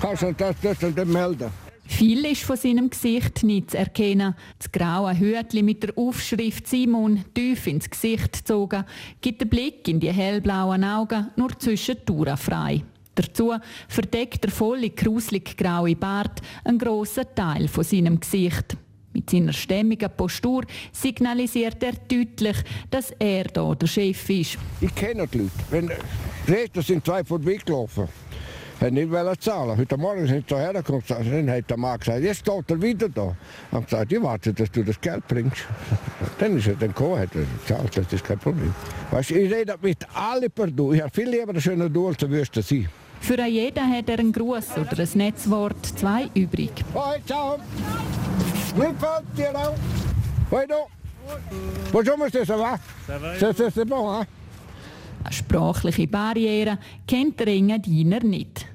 kannst 0.00 0.22
du 0.22 0.32
das, 0.32 0.56
das, 0.60 0.78
das, 0.78 0.94
das 0.94 1.06
melden. 1.06 1.63
Viel 1.86 2.24
ist 2.24 2.42
von 2.42 2.56
seinem 2.56 2.90
Gesicht 2.90 3.42
nicht 3.42 3.72
zu 3.72 3.78
erkennen. 3.78 4.34
Das 4.58 4.72
graue 4.72 5.18
Hütli 5.18 5.62
mit 5.62 5.82
der 5.82 5.96
Aufschrift 5.96 6.66
Simon 6.66 7.24
tief 7.34 7.66
ins 7.66 7.88
Gesicht 7.88 8.32
gezogen, 8.32 8.84
gibt 9.20 9.40
den 9.40 9.48
Blick 9.48 9.86
in 9.86 10.00
die 10.00 10.12
hellblauen 10.12 10.82
Augen 10.82 11.30
nur 11.36 11.58
zwischendurch 11.58 12.40
frei. 12.40 12.82
Dazu 13.14 13.54
verdeckt 13.88 14.42
der 14.42 14.50
volle, 14.50 14.90
gruselig 14.90 15.56
graue 15.56 15.94
Bart 15.94 16.40
einen 16.64 16.78
grossen 16.78 17.26
Teil 17.34 17.68
von 17.68 17.84
seinem 17.84 18.18
Gesicht. 18.18 18.76
Mit 19.12 19.30
seiner 19.30 19.52
stämmigen 19.52 20.10
Postur 20.16 20.64
signalisiert 20.90 21.80
er 21.84 21.92
deutlich, 21.92 22.56
dass 22.90 23.12
er 23.12 23.44
hier 23.54 23.76
der 23.76 23.86
Chef 23.86 24.28
ist. 24.28 24.58
Ich 24.80 24.92
kenne 24.94 25.28
die 25.28 25.38
Leute. 25.38 25.50
Wenn, 25.70 25.90
Reste 26.48 26.82
sind 26.82 27.04
zwei 27.04 27.22
vorbeigelaufen. 27.22 28.08
Er 28.80 28.90
nicht 28.90 29.10
wollen 29.10 29.40
zahlen. 29.40 29.78
Heute 29.78 29.96
Morgen 29.96 30.26
sind 30.26 30.48
sie 30.48 30.56
hergekommen 30.56 31.02
und 31.08 31.32
dann 31.32 31.50
hat 31.50 31.70
der 31.70 31.76
Mann 31.76 31.98
gesagt, 31.98 32.20
jetzt 32.22 32.40
steht 32.40 32.70
er 32.70 32.82
wieder 32.82 33.08
da. 33.08 33.34
Ich 33.68 33.74
habe 33.74 33.84
gesagt, 33.84 34.12
ich 34.12 34.22
warte, 34.22 34.52
dass 34.52 34.70
du 34.70 34.82
das 34.84 35.00
Geld 35.00 35.26
bringst. 35.28 35.64
dann 36.38 36.58
ist 36.58 36.66
er 36.66 36.74
dann 36.74 36.88
gekommen, 36.88 37.18
hat 37.18 37.34
er 37.34 37.44
gezahlt, 37.66 37.96
das 37.96 38.12
ist 38.12 38.24
kein 38.24 38.38
Problem. 38.38 38.74
Weißt, 39.10 39.30
ich 39.30 39.52
rede 39.52 39.76
mit 39.80 39.98
allen 40.14 40.50
per 40.50 40.66
Du. 40.66 40.92
Ich 40.92 41.00
habe 41.00 41.10
viel 41.10 41.28
lieber 41.28 41.50
einen 41.50 41.60
schönen 41.60 41.92
Du 41.92 42.08
als 42.08 42.20
Wüste 42.28 42.62
sein. 42.62 42.88
Für 43.20 43.40
jeden 43.46 43.90
hat 43.90 44.08
er 44.08 44.18
einen 44.18 44.32
Gruß 44.32 44.76
oder 44.76 44.98
ein 44.98 45.08
Netzwort, 45.14 45.86
zwei 45.86 46.28
übrig. 46.34 46.72
Hoi, 46.92 47.20
ciao. 47.26 47.58
Mitfahrt, 48.76 49.24
dir 49.36 49.54
auch. 49.56 49.74
Hoi, 50.50 50.66
du. 50.66 50.74
Bonjour, 51.90 52.18
monsieur, 52.18 52.44
ça 52.44 52.56
va? 52.56 52.78
C'est, 53.38 53.56
c'est, 53.56 53.70
c'est 53.70 53.84
bon, 53.86 54.10
hein? 54.10 54.26
Sprachliche 55.30 56.06
Barriere 56.06 56.78
kennt 57.06 57.40
der 57.40 57.48
Engadiner 57.48 58.20
nicht. 58.20 58.66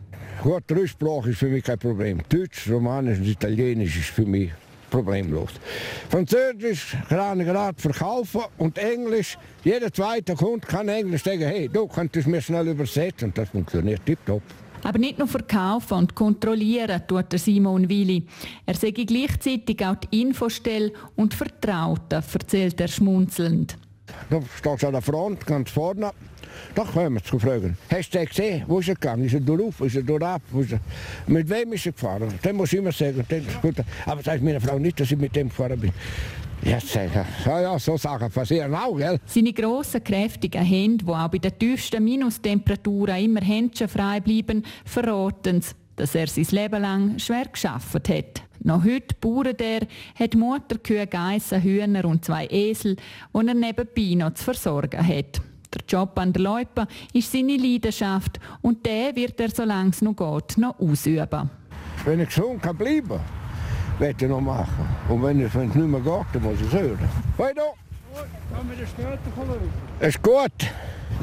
Gut, 0.42 0.64
drei 0.68 0.88
Sprachen 0.88 1.32
ist 1.32 1.40
für 1.40 1.48
mich 1.48 1.64
kein 1.64 1.78
Problem. 1.78 2.22
Deutsch, 2.30 2.70
Romanisch 2.70 3.20
und 3.20 3.28
Italienisch 3.28 3.98
ist 3.98 4.10
für 4.10 4.26
mich 4.26 4.52
problemlos. 4.90 5.52
Französisch 6.10 6.96
kann 7.10 7.40
ich 7.40 7.46
gerade 7.46 7.80
verkaufen 7.80 8.42
und 8.58 8.78
Englisch, 8.78 9.38
jeder 9.64 9.92
zweite 9.92 10.36
Kunde 10.36 10.66
kann 10.66 10.88
Englisch 10.88 11.24
sagen, 11.24 11.42
hey, 11.42 11.70
du 11.70 11.88
könntest 11.88 12.28
mir 12.28 12.42
schnell 12.42 12.70
übersetzen 12.70 13.30
und 13.30 13.38
das 13.38 13.50
funktioniert 13.50 14.06
tiptop. 14.06 14.42
Aber 14.84 14.98
nicht 14.98 15.20
nur 15.20 15.28
verkaufen 15.28 15.98
und 15.98 16.16
kontrollieren 16.16 17.02
tut 17.08 17.32
der 17.32 17.40
Simon 17.40 17.90
Willi. 17.90 18.26
Er 18.66 18.76
sei 18.76 18.92
gleichzeitig 18.92 19.86
auch 19.86 19.96
die 19.96 20.22
Infostelle 20.22 20.94
und 21.16 21.34
Vertraute, 21.34 22.24
erzählt 22.34 22.80
er 22.80 22.88
schmunzelnd. 22.88 23.78
Da 24.30 24.42
steht 24.58 24.86
an 24.86 24.94
der 24.94 25.02
Front, 25.02 25.46
ganz 25.46 25.70
vorne. 25.70 26.12
Da 26.76 26.84
können 26.84 27.16
wir 27.16 27.24
zu 27.24 27.40
fragen. 27.40 27.78
Hast 27.92 28.14
du 28.14 28.18
den 28.18 28.28
gesehen? 28.28 28.64
Wo 28.68 28.80
ist 28.80 28.90
er 28.90 28.96
gegangen? 28.96 29.26
Ist 29.26 29.34
er 29.34 29.40
durch? 29.40 29.80
Ist 29.82 29.96
er 29.96 30.04
durchab? 30.04 30.42
Ist 30.60 30.74
er... 30.74 30.80
Mit 31.28 31.50
wem 31.50 31.74
ist 31.74 31.86
er 31.86 31.92
gefahren? 31.92 32.34
Dann 32.42 32.56
muss 32.56 32.74
ich 32.74 32.80
immer 32.80 32.92
sagen, 32.92 33.24
dann 33.28 33.46
gut. 33.62 33.76
Aber 34.06 34.22
sagt 34.22 34.44
meine 34.44 34.62
Frau 34.62 34.78
nicht, 34.80 35.00
dass 35.00 35.12
ich 35.12 35.18
mit 35.18 35.36
dem 35.36 35.50
gefahren 35.50 35.80
bin. 35.80 35.92
Ja, 36.64 36.80
sagen. 36.80 37.26
Ja, 37.46 37.62
ja, 37.62 37.80
so 37.80 37.96
Sachen 37.98 38.30
passieren 38.30 38.76
auch, 38.76 38.98
gell? 38.98 39.20
Seine 39.26 39.54
grossen, 39.54 40.04
kräftigen 40.04 40.64
Hände, 40.64 41.06
die 41.06 41.12
auch 41.12 41.30
bei 41.30 41.38
den 41.38 41.58
tiefsten 41.58 42.04
Minustemperaturen 42.04 43.24
immer 43.24 43.42
händchenfrei 43.42 44.20
bleiben, 44.20 44.66
verraten 44.84 45.64
dass 45.96 46.16
er 46.16 46.28
sein 46.28 46.48
Leben 46.52 46.82
lang 46.82 47.20
schwer 47.20 47.46
geschafft 47.52 48.08
hat. 48.08 48.42
Noch 48.62 48.84
heute 48.84 49.16
bauert 49.20 49.62
er, 49.62 49.82
hat 50.16 50.34
Mutterkühe, 50.34 51.06
Geissen, 51.08 51.62
Hühner 51.62 52.06
und 52.06 52.24
zwei 52.24 52.48
Esel, 52.48 52.96
die 52.96 53.48
er 53.48 53.54
nebenbei 53.54 54.16
noch 54.16 54.34
zu 54.34 54.46
versorgen 54.46 55.06
hat. 55.06 55.42
Der 55.74 55.82
Job 55.88 56.18
an 56.18 56.34
der 56.34 56.42
Loipe 56.42 56.88
ist 57.14 57.32
seine 57.32 57.58
Leidenschaft 57.58 58.40
und 58.62 58.86
der 58.86 59.16
wird 59.16 59.40
er, 59.40 59.50
solange 59.50 59.92
es 59.92 60.02
noch 60.02 60.16
geht, 60.16 60.58
noch 60.58 60.80
ausüben. 60.80 61.50
Wenn 62.06 62.22
ich 62.22 62.30
gesund 62.30 62.62
kann 62.62 62.76
bleiben, 62.76 63.20
werde 64.00 64.26
ich 64.26 64.30
noch 64.30 64.42
machen. 64.42 64.88
Und 65.08 65.22
wenn 65.22 65.42
es 65.42 65.54
nicht 65.54 65.76
mehr 65.76 66.00
geht, 66.00 66.26
dann 66.34 66.44
muss 66.44 66.60
ich 66.60 66.68
es 66.68 66.74
hören. 66.74 67.10
Wir 67.38 68.88
später 68.88 69.58
Es 70.00 70.10
ist 70.10 70.22
gut. 70.24 70.52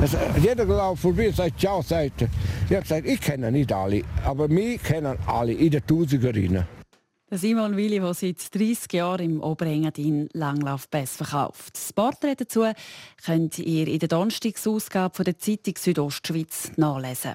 Es, 0.03 0.17
jeder 0.41 0.65
läuft 0.65 1.03
vorbei 1.03 1.29
und 1.29 1.37
sagt 1.37 1.59
Ciao, 1.59 1.83
sagt. 1.83 2.23
Ich 2.23 2.73
habe 2.73 2.83
gesagt, 2.83 3.07
ich 3.07 3.21
kenne 3.21 3.51
nicht 3.51 3.73
alle, 3.73 4.03
aber 4.25 4.49
mich 4.49 4.83
kennen 4.83 5.17
alle 5.27 5.53
in 5.53 5.71
den 5.71 5.87
Tausenderinnen. 5.87 6.76
Simon 7.31 7.77
Willi, 7.77 7.99
der 7.99 8.15
seit 8.15 8.55
30 8.55 8.93
Jahren 8.93 9.25
im 9.25 9.41
Oberengadin 9.41 10.29
Langlaufpass 10.33 11.17
verkauft. 11.17 11.75
Das 11.75 11.93
Porträt 11.93 12.37
dazu 12.37 12.65
könnt 13.25 13.59
ihr 13.59 13.89
in 13.89 13.99
der 13.99 14.09
Donnerstagsausgabe 14.09 15.25
der 15.25 15.37
Zeitung 15.37 15.75
Südostschweiz 15.77 16.71
nachlesen. 16.77 17.35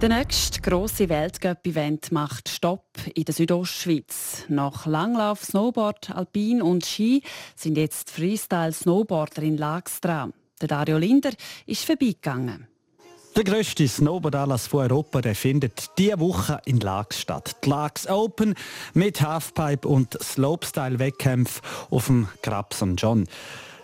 Der 0.00 0.08
nächste 0.08 0.60
grosse 0.60 1.08
Weltcup-Event 1.08 2.12
macht 2.12 2.48
Stopp 2.48 2.86
in 3.14 3.24
der 3.24 3.34
Südostschweiz. 3.34 4.44
Nach 4.48 4.86
Langlauf, 4.86 5.42
Snowboard, 5.42 6.10
Alpin 6.10 6.62
und 6.62 6.86
Ski 6.86 7.22
sind 7.56 7.76
jetzt 7.76 8.10
Freestyle-Snowboarder 8.10 9.42
in 9.42 9.56
Lags 9.56 10.00
dran. 10.00 10.32
Der 10.60 10.68
Dario 10.68 10.98
Linder 10.98 11.30
ist 11.66 11.84
vorbeigegangen. 11.84 12.68
Der 13.36 13.42
grösste 13.42 13.88
Snowboard-Anlass 13.88 14.68
von 14.68 14.82
Europa 14.82 15.20
der 15.20 15.34
findet 15.34 15.98
diese 15.98 16.20
Woche 16.20 16.60
in 16.66 16.78
Lags 16.78 17.20
statt. 17.20 17.56
Die 17.64 17.68
Lags 17.68 18.06
Open 18.08 18.54
mit 18.92 19.20
Halfpipe 19.20 19.88
und 19.88 20.16
Slopestyle-Wettkämpfen 20.22 21.60
auf 21.90 22.06
dem 22.06 22.28
Grab 22.42 22.72
St. 22.72 22.94
John. 22.96 23.26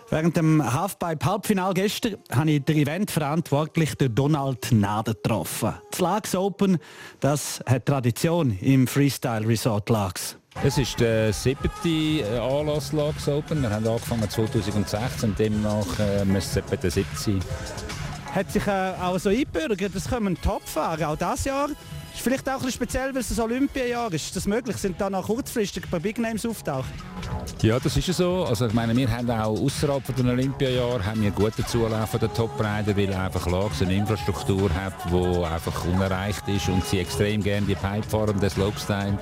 Während 0.09 0.37
dem 0.37 0.63
Halfpipe-Halbfinal 0.73 1.73
gestern 1.73 2.15
habe 2.31 2.51
ich 2.51 2.63
den 2.63 2.77
Eventverantwortlichen 2.77 4.15
Donald 4.15 4.71
Nader 4.71 5.15
getroffen. 5.15 5.73
Das 5.89 5.99
Lags 5.99 6.33
Open, 6.33 6.77
das 7.19 7.61
hat 7.65 7.85
Tradition 7.85 8.57
im 8.61 8.87
Freestyle 8.87 9.45
Resort 9.45 9.89
Lags. 9.89 10.37
Es 10.63 10.77
ist 10.77 10.97
der 11.01 11.33
siebte 11.33 11.89
äh, 11.89 12.37
Anlass 12.37 12.93
Lags 12.93 13.27
Open. 13.27 13.61
Wir 13.61 13.69
haben 13.69 13.85
angefangen 13.85 14.29
2016, 14.29 15.35
demnach 15.35 15.99
äh, 15.99 16.23
müsste 16.23 16.59
es 16.59 16.65
etwa 16.65 16.75
der 16.77 16.91
siebte 16.91 17.17
sein. 17.17 17.41
Hat 18.33 18.51
sich 18.51 18.65
äh, 18.65 18.93
auch 19.01 19.19
so 19.19 19.29
eingebürgert, 19.29 19.93
es 19.93 20.09
kommen 20.09 20.39
Topfahrer, 20.41 21.09
auch 21.09 21.17
dieses 21.17 21.45
Jahr. 21.45 21.69
Ist 22.13 22.21
vielleicht 22.21 22.49
auch 22.49 22.61
ein 22.61 22.71
speziell, 22.71 23.13
weil 23.13 23.21
es 23.21 23.37
ein 23.37 23.43
Olympiajahr 23.43 24.11
ist. 24.13 24.25
Ist 24.25 24.35
das 24.35 24.45
möglich? 24.45 24.75
Sind 24.77 24.99
da 24.99 25.09
noch 25.09 25.27
kurzfristig 25.27 25.89
paar 25.89 25.99
Big 25.99 26.19
Names 26.19 26.45
auftauchen? 26.45 26.91
Ja, 27.61 27.79
das 27.79 27.95
ist 27.95 28.05
so. 28.07 28.45
Also 28.45 28.67
ich 28.67 28.73
meine, 28.73 28.95
wir 28.95 29.09
haben 29.09 29.29
auch 29.29 29.59
außerhalb 29.59 30.05
von 30.05 30.15
den 30.15 30.29
Olympiajahren 30.29 31.05
haben 31.05 31.21
wir 31.21 31.31
guten 31.31 31.65
Zulauf 31.65 32.11
der 32.11 32.33
Top-Rider, 32.33 32.95
weil 32.97 33.13
einfach 33.13 33.47
Lags 33.47 33.81
eine 33.81 33.95
Infrastruktur 33.95 34.69
hat, 34.73 34.93
die 35.09 35.45
einfach 35.45 35.85
unerreicht 35.85 36.47
ist 36.47 36.67
und 36.67 36.85
sie 36.85 36.99
extrem 36.99 37.41
gerne 37.41 37.65
die 37.65 37.75
Pipe 37.75 38.03
fahren, 38.07 38.39
den 38.39 38.49
Slopestyle. 38.49 39.17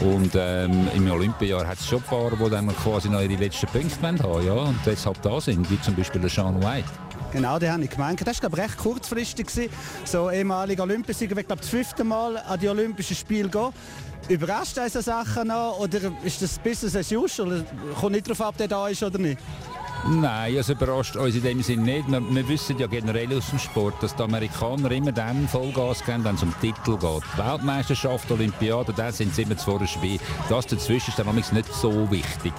Und 0.00 0.32
ähm, 0.34 0.88
im 0.94 1.10
Olympiajahr 1.10 1.66
hat 1.66 1.78
es 1.78 1.86
schon 1.86 2.02
Fahrer, 2.02 2.36
die 2.36 2.50
dann 2.50 2.68
quasi 2.76 3.08
noch 3.08 3.22
ihre 3.22 3.34
letzten 3.36 3.66
Punkte 3.66 4.02
haben 4.02 4.46
ja, 4.46 4.52
und 4.52 4.78
deshalb 4.84 5.20
da 5.22 5.40
sind, 5.40 5.70
wie 5.70 5.80
zum 5.80 5.94
Beispiel 5.94 6.20
der 6.20 6.30
Sean 6.30 6.62
White. 6.62 7.05
Genau, 7.36 7.58
den 7.58 7.70
habe 7.70 7.84
ich 7.84 7.90
gemeint. 7.90 8.26
Das 8.26 8.42
war 8.42 8.56
recht 8.56 8.78
kurzfristig. 8.78 9.48
Gewesen. 9.48 9.70
So 10.06 10.30
ehemaliger 10.30 10.84
Olympiasieger, 10.84 11.36
ich 11.36 11.46
glaube 11.46 11.60
das 11.60 11.68
fünfte 11.68 12.02
Mal 12.02 12.38
an 12.38 12.58
die 12.58 12.66
Olympischen 12.66 13.14
Spiele 13.14 13.50
gehen. 13.50 13.68
Überrascht 14.30 14.78
diese 14.82 15.02
Sachen 15.02 15.48
noch 15.48 15.78
oder 15.78 15.98
ist 16.24 16.40
das 16.40 16.58
Business 16.58 16.96
as 16.96 17.12
usual? 17.12 17.62
Kommt 18.00 18.12
nicht 18.12 18.26
darauf 18.26 18.40
ab, 18.40 18.48
ob 18.48 18.56
der 18.56 18.68
da 18.68 18.88
ist 18.88 19.02
oder 19.02 19.18
nicht? 19.18 19.38
Nein, 20.08 20.56
es 20.56 20.70
überrascht 20.70 21.16
uns 21.16 21.34
in 21.34 21.42
dem 21.42 21.62
Sinne 21.62 21.82
nicht. 21.82 22.10
Wir, 22.10 22.22
wir, 22.22 22.48
wissen 22.48 22.78
ja 22.78 22.86
generell 22.86 23.36
aus 23.36 23.50
dem 23.50 23.58
Sport, 23.58 24.02
dass 24.02 24.16
die 24.16 24.22
Amerikaner 24.22 24.90
immer 24.92 25.12
dann 25.12 25.46
Vollgas 25.46 26.02
geben, 26.04 26.24
wenn 26.24 26.36
es 26.36 26.42
um 26.42 26.54
Titel 26.60 26.96
geht. 26.96 27.22
Weltmeisterschaft, 27.36 28.30
Olympiade, 28.30 28.94
da 28.96 29.12
sind 29.12 29.34
sie 29.34 29.42
immer 29.42 29.58
zu 29.58 29.78
schwer. 29.86 30.18
Das 30.48 30.66
dazwischen 30.66 31.10
ist 31.10 31.18
dann 31.18 31.34
nicht 31.34 31.74
so 31.74 32.10
wichtig. 32.10 32.52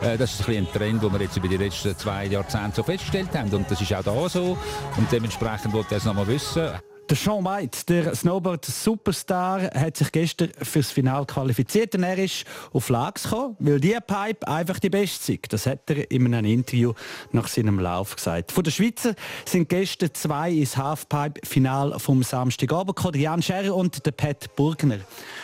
Äh, 0.00 0.16
das 0.16 0.40
ist 0.40 0.48
ein, 0.48 0.56
ein 0.56 0.72
Trend, 0.72 1.02
den 1.02 1.12
wir 1.12 1.20
jetzt 1.20 1.36
über 1.36 1.48
die 1.48 1.56
letzten 1.56 1.96
zwei 1.96 2.26
Jahrzehnte 2.26 2.76
so 2.76 2.82
festgestellt 2.82 3.34
haben. 3.34 3.52
Und 3.52 3.70
das 3.70 3.80
ist 3.80 3.94
auch 3.94 4.02
da 4.02 4.28
so. 4.28 4.58
Und 4.96 5.10
dementsprechend 5.10 5.72
wollte 5.72 5.94
ich 5.94 5.96
das 5.96 6.04
noch 6.04 6.14
mal 6.14 6.26
wissen. 6.26 6.70
Der 7.08 7.16
Sean 7.16 7.44
White, 7.44 7.84
der 7.88 8.16
Snowboard-Superstar, 8.16 9.70
hat 9.72 9.96
sich 9.96 10.10
gestern 10.10 10.50
fürs 10.60 10.90
Finale 10.90 11.24
qualifiziert. 11.24 11.94
Und 11.94 12.02
er 12.02 12.18
ist 12.18 12.44
auf 12.72 12.88
Lags 12.88 13.22
gekommen, 13.22 13.56
weil 13.60 13.78
die 13.78 13.96
Pipe 14.04 14.48
einfach 14.48 14.80
die 14.80 14.90
beste 14.90 15.34
ist. 15.34 15.52
Das 15.52 15.66
hat 15.66 15.88
er 15.88 16.10
in 16.10 16.34
einem 16.34 16.44
Interview 16.44 16.94
nach 17.30 17.46
seinem 17.46 17.78
Lauf 17.78 18.16
gesagt. 18.16 18.50
Von 18.50 18.64
den 18.64 18.72
Schweizer 18.72 19.14
sind 19.44 19.68
gestern 19.68 20.14
zwei 20.14 20.50
ins 20.50 20.76
Halfpipe-Final 20.76 21.96
vom 22.00 22.24
Samstagabend 22.24 22.96
gekommen, 22.96 23.20
Jan 23.20 23.40
Scherrer 23.40 23.76
und 23.76 24.04
der 24.04 24.10
Pat 24.10 24.56
Burgner. 24.56 24.98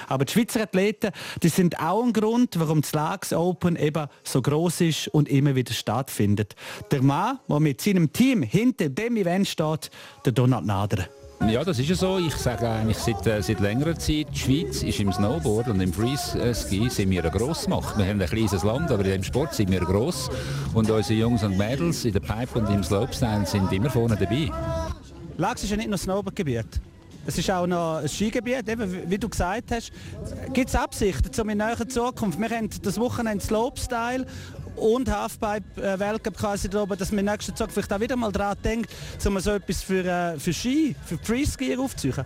Aber 0.09 0.25
die 0.25 0.33
Schweizer 0.33 0.63
Athleten, 0.63 1.13
die 1.45 1.49
sind 1.49 1.79
auch 1.79 2.03
ein 2.03 2.13
Grund, 2.13 2.59
warum 2.59 2.81
das 2.81 2.93
Lags 2.93 3.33
Open 3.33 3.77
eben 3.77 4.09
so 4.25 4.43
groß 4.43 4.81
ist 4.81 5.09
und 5.09 5.29
immer 5.29 5.55
wieder 5.55 5.75
stattfindet. 5.75 6.57
Der 6.91 7.03
Mann, 7.03 7.39
der 7.49 7.61
mit 7.61 7.81
seinem 7.81 8.13
Team 8.13 8.43
hinter 8.43 8.89
dem 8.89 9.17
Event 9.17 9.47
steht, 9.47 9.93
der 10.25 10.33
Donald 10.33 10.67
Nader. 10.67 11.07
Ja, 11.49 11.65
das 11.65 11.79
ist 11.79 11.89
ja 11.89 11.95
so. 11.95 12.19
Ich 12.19 12.35
sage 12.37 12.69
eigentlich 12.69 12.97
seit, 12.99 13.27
äh, 13.27 13.43
seit 13.43 13.61
längerer 13.61 13.95
Zeit, 13.99 14.29
die 14.33 14.39
Schweiz 14.39 14.83
ist 14.83 15.01
im 15.01 15.13
Snowboard 15.13 15.69
und 15.69 15.81
im 15.81 15.93
Freeski 15.93 16.89
sind 16.89 17.11
wir 17.11 17.23
eine 17.23 17.31
Grossmacht. 17.31 17.99
Wir 17.99 18.07
haben 18.07 18.21
ein 18.21 18.29
kleines 18.29 18.63
Land, 18.63 18.91
aber 18.91 19.05
in 19.05 19.11
dem 19.11 19.23
Sport 19.23 19.55
sind 19.55 19.71
wir 19.71 19.81
gross. 19.81 20.31
Und 20.73 20.91
unsere 20.91 21.19
Jungs 21.19 21.43
und 21.43 21.59
Mädels 21.59 22.05
in 22.05 22.13
der 22.13 22.21
Pipe 22.21 22.59
und 22.59 22.71
im 22.71 22.83
Slopestyle 22.83 23.45
sind 23.45 23.73
immer 23.73 23.91
vorne 23.91 24.17
dabei. 24.17 24.51
Lax 25.37 25.65
ist 25.65 25.71
ja 25.71 25.77
nicht 25.77 25.89
nur 25.89 25.99
Snowboardgebiet. 25.99 26.81
Es 27.25 27.39
ist 27.39 27.51
auch 27.51 27.67
noch 27.67 27.99
ein 27.99 28.09
Skigebiet, 28.09 28.69
eben, 28.69 29.11
wie 29.11 29.19
du 29.19 29.29
gesagt 29.29 29.71
hast. 29.71 29.93
Gibt 30.53 30.69
es 30.69 30.75
Absichten 30.75 31.41
um 31.41 31.49
in 31.51 31.59
näherer 31.59 31.89
Zukunft? 31.89 32.39
Wir 32.39 32.51
haben 32.51 32.69
das 32.83 32.99
Wochenende 32.99 33.45
Slopestyle 33.45 34.27
und 34.77 35.11
Halfpipe-Weltcup 35.11 36.37
quasi 36.37 36.69
darüber, 36.69 36.97
dass 36.97 37.13
man 37.13 37.25
nächsten 37.25 37.55
Tag 37.55 37.71
vielleicht 37.71 37.93
auch 37.93 38.01
wieder 38.01 38.17
mal 38.17 38.33
daran 38.33 38.57
denkt, 38.65 38.91
um 39.27 39.39
so 39.41 39.53
etwas 39.53 39.83
für, 39.83 40.05
äh, 40.05 40.39
für 40.39 40.53
Ski, 40.53 40.95
für 41.05 41.19
Freeskier 41.19 41.79
aufzuziehen? 41.81 42.25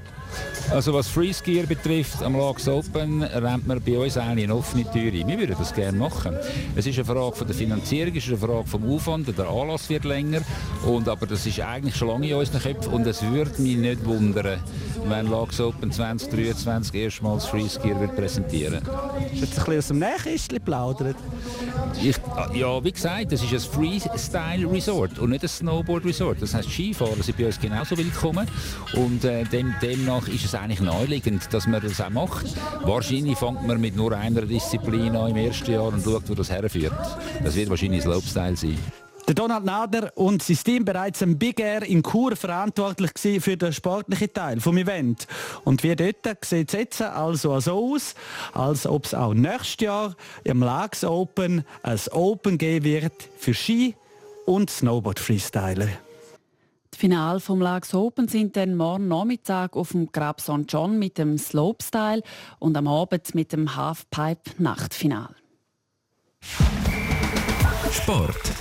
Also 0.70 0.92
was 0.94 1.08
Freeskier 1.08 1.66
betrifft, 1.66 2.22
am 2.22 2.36
Lags 2.36 2.68
Open 2.68 3.22
rennt 3.22 3.66
man 3.66 3.80
bei 3.80 3.98
uns 3.98 4.16
eigentlich 4.16 4.44
eine 4.44 4.54
offene 4.54 4.84
Tür 4.90 5.12
ein. 5.12 5.28
Wir 5.28 5.38
würden 5.38 5.56
das 5.58 5.72
gerne 5.72 5.96
machen. 5.96 6.36
Es 6.74 6.86
ist 6.86 6.96
eine 6.96 7.04
Frage 7.04 7.36
von 7.36 7.46
der 7.46 7.56
Finanzierung, 7.56 8.16
es 8.16 8.24
ist 8.24 8.30
eine 8.30 8.38
Frage 8.38 8.66
vom 8.66 8.90
Aufwand, 8.90 9.36
der 9.36 9.48
Anlass 9.48 9.88
wird 9.88 10.04
länger, 10.04 10.40
und, 10.84 11.08
aber 11.08 11.26
das 11.26 11.46
ist 11.46 11.60
eigentlich 11.60 11.96
schon 11.96 12.08
lange 12.08 12.28
in 12.28 12.34
unseren 12.34 12.60
Köpfen 12.60 12.92
und 12.92 13.06
es 13.06 13.22
würde 13.22 13.62
mich 13.62 13.76
nicht 13.76 14.04
wundern, 14.04 14.58
wenn 15.06 15.30
Lags 15.30 15.60
Open 15.60 15.92
2023 15.92 16.94
erstmals 16.94 17.46
Freeskier 17.46 17.98
wird 18.00 18.16
präsentieren. 18.16 18.82
Ist 19.32 19.42
jetzt 19.42 19.58
ein 19.58 19.64
bisschen 19.64 19.78
aus 19.78 19.88
dem 19.88 19.98
Nähkästchen 19.98 20.60
plaudert? 20.60 21.16
Ich, 22.02 22.16
ja, 22.54 22.84
wie 22.84 22.92
gesagt, 22.92 23.32
das 23.32 23.42
ist 23.42 23.52
ein 23.52 23.60
Freestyle 23.60 24.70
Resort 24.70 25.18
und 25.18 25.30
nicht 25.30 25.42
ein 25.42 25.48
Snowboard 25.48 26.04
Resort. 26.04 26.42
Das 26.42 26.54
heißt, 26.54 26.70
Skifahrer 26.70 27.22
sind 27.22 27.38
bei 27.38 27.46
uns 27.46 27.58
genauso 27.58 27.96
willkommen 27.96 28.46
und 28.94 29.24
äh, 29.24 29.44
dem, 29.44 29.74
demnach 29.80 30.28
ist 30.28 30.44
es 30.44 30.54
eigentlich 30.54 30.80
naheliegend, 30.80 31.52
dass 31.52 31.66
man 31.66 31.80
das 31.80 32.00
auch 32.00 32.10
macht. 32.10 32.46
Wahrscheinlich 32.82 33.38
fängt 33.38 33.66
man 33.66 33.80
mit 33.80 33.96
nur 33.96 34.12
einer 34.12 34.42
Disziplin 34.42 35.16
an 35.16 35.30
im 35.30 35.36
ersten 35.36 35.72
Jahr 35.72 35.86
und 35.86 36.04
schaut, 36.04 36.28
wo 36.28 36.34
das 36.34 36.50
herführt. 36.50 36.92
Das 37.42 37.56
wird 37.56 37.70
wahrscheinlich 37.70 38.02
Slopestyle 38.02 38.56
sein. 38.56 38.78
Der 39.26 39.34
Donald 39.34 39.64
Nader 39.64 40.12
und 40.14 40.40
sein 40.40 40.56
Team 40.56 40.84
bereits 40.84 41.20
im 41.20 41.36
Big 41.36 41.58
Air 41.58 41.82
in 41.82 42.04
Chur 42.04 42.36
verantwortlich 42.36 43.10
für 43.42 43.56
den 43.56 43.72
sportlichen 43.72 44.32
Teil 44.32 44.60
vom 44.60 44.76
Event. 44.76 45.26
Und 45.64 45.82
wie 45.82 45.96
dort 45.96 46.44
sieht 46.44 46.68
es 46.68 46.72
jetzt 46.72 47.02
also 47.02 47.58
so 47.58 47.72
aus, 47.72 48.14
als 48.52 48.86
ob 48.86 49.04
es 49.04 49.14
auch 49.14 49.34
nächstes 49.34 49.84
Jahr 49.84 50.14
im 50.44 50.60
Lags 50.60 51.02
Open 51.02 51.64
ein 51.82 52.00
Open 52.12 52.56
geben 52.56 52.84
wird 52.84 53.28
für 53.36 53.52
Ski 53.52 53.96
und 54.44 54.70
Snowboard 54.70 55.18
Freestyler. 55.18 55.88
Die 56.94 56.98
Finale 56.98 57.40
vom 57.40 57.60
Lags 57.60 57.94
Open 57.94 58.28
sind 58.28 58.56
dann 58.56 58.76
morgen 58.76 59.08
Nachmittag 59.08 59.74
auf 59.74 59.90
dem 59.90 60.12
Grab 60.12 60.40
St. 60.40 60.66
John 60.68 61.00
mit 61.00 61.18
dem 61.18 61.36
Slopestyle 61.36 62.22
und 62.60 62.76
am 62.76 62.86
Abend 62.86 63.34
mit 63.34 63.52
dem 63.52 63.74
Halfpipe 63.74 64.62
Nachtfinal. 64.62 65.34
Sport. 67.90 68.52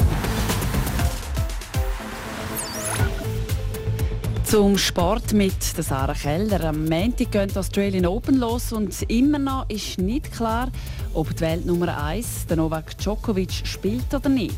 Zum 4.45 4.77
Sport 4.77 5.34
mit 5.34 5.60
Sarah 5.63 6.13
Keller. 6.13 6.63
Am 6.65 6.86
Montag 6.86 7.31
gehen 7.31 7.49
die 7.49 7.58
Australian 7.58 8.05
Open 8.05 8.38
los 8.38 8.71
und 8.71 8.93
immer 9.10 9.39
noch 9.39 9.67
ist 9.69 9.97
nicht 9.97 10.31
klar, 10.31 10.71
ob 11.15 11.36
die 11.36 11.41
Welt 11.41 11.65
Nummer 11.65 12.03
1, 12.05 12.45
der 12.45 12.58
Novak 12.58 12.95
Djokovic, 12.95 13.65
spielt 13.65 14.13
oder 14.13 14.29
nicht. 14.29 14.53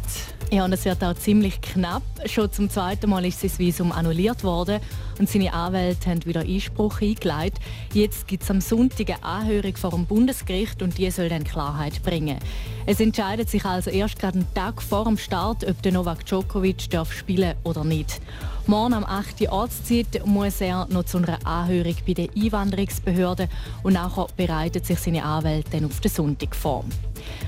Ja, 0.51 0.65
und 0.65 0.73
es 0.73 0.83
wird 0.83 1.01
auch 1.03 1.13
ziemlich 1.15 1.61
knapp. 1.61 2.03
Schon 2.25 2.51
zum 2.51 2.69
zweiten 2.69 3.09
Mal 3.09 3.25
ist 3.25 3.39
sein 3.39 3.51
Visum 3.57 3.93
annulliert 3.93 4.43
worden 4.43 4.81
und 5.19 5.29
seine 5.29 5.53
Anwälte 5.53 6.09
haben 6.09 6.25
wieder 6.25 6.41
Einspruch 6.41 7.01
eingeleitet. 7.01 7.59
Jetzt 7.93 8.27
gibt 8.27 8.43
es 8.43 8.51
am 8.51 8.59
Sonntag 8.59 9.09
eine 9.09 9.23
Anhörung 9.23 9.77
vor 9.77 9.91
dem 9.91 10.05
Bundesgericht 10.05 10.81
und 10.81 10.97
die 10.97 11.09
soll 11.11 11.29
dann 11.29 11.45
Klarheit 11.45 12.03
bringen. 12.03 12.39
Es 12.85 12.99
entscheidet 12.99 13.49
sich 13.49 13.63
also 13.65 13.89
erst 13.89 14.19
gerade 14.19 14.39
einen 14.39 14.53
Tag 14.53 14.81
vor 14.81 15.05
dem 15.05 15.17
Start, 15.17 15.65
ob 15.65 15.81
der 15.81 15.93
Novak 15.93 16.25
Djokovic 16.25 16.89
darf 16.89 17.13
spielen 17.13 17.55
oder 17.63 17.83
nicht. 17.83 18.21
Morgen 18.69 18.95
am 18.95 19.05
8. 19.05 19.49
Ortszeit 19.49 20.25
muss 20.25 20.59
er 20.59 20.87
noch 20.89 21.05
zu 21.05 21.19
einer 21.19 21.39
Anhörung 21.45 21.95
bei 22.05 22.13
der 22.13 22.27
Einwanderungsbehörde 22.35 23.47
und 23.81 23.93
nachher 23.93 24.27
bereitet 24.35 24.85
sich 24.85 24.99
seine 24.99 25.23
Anwälte 25.23 25.69
dann 25.71 25.85
auf 25.85 26.01
den 26.01 26.11
Sonntag 26.11 26.53
vor. 26.53 26.83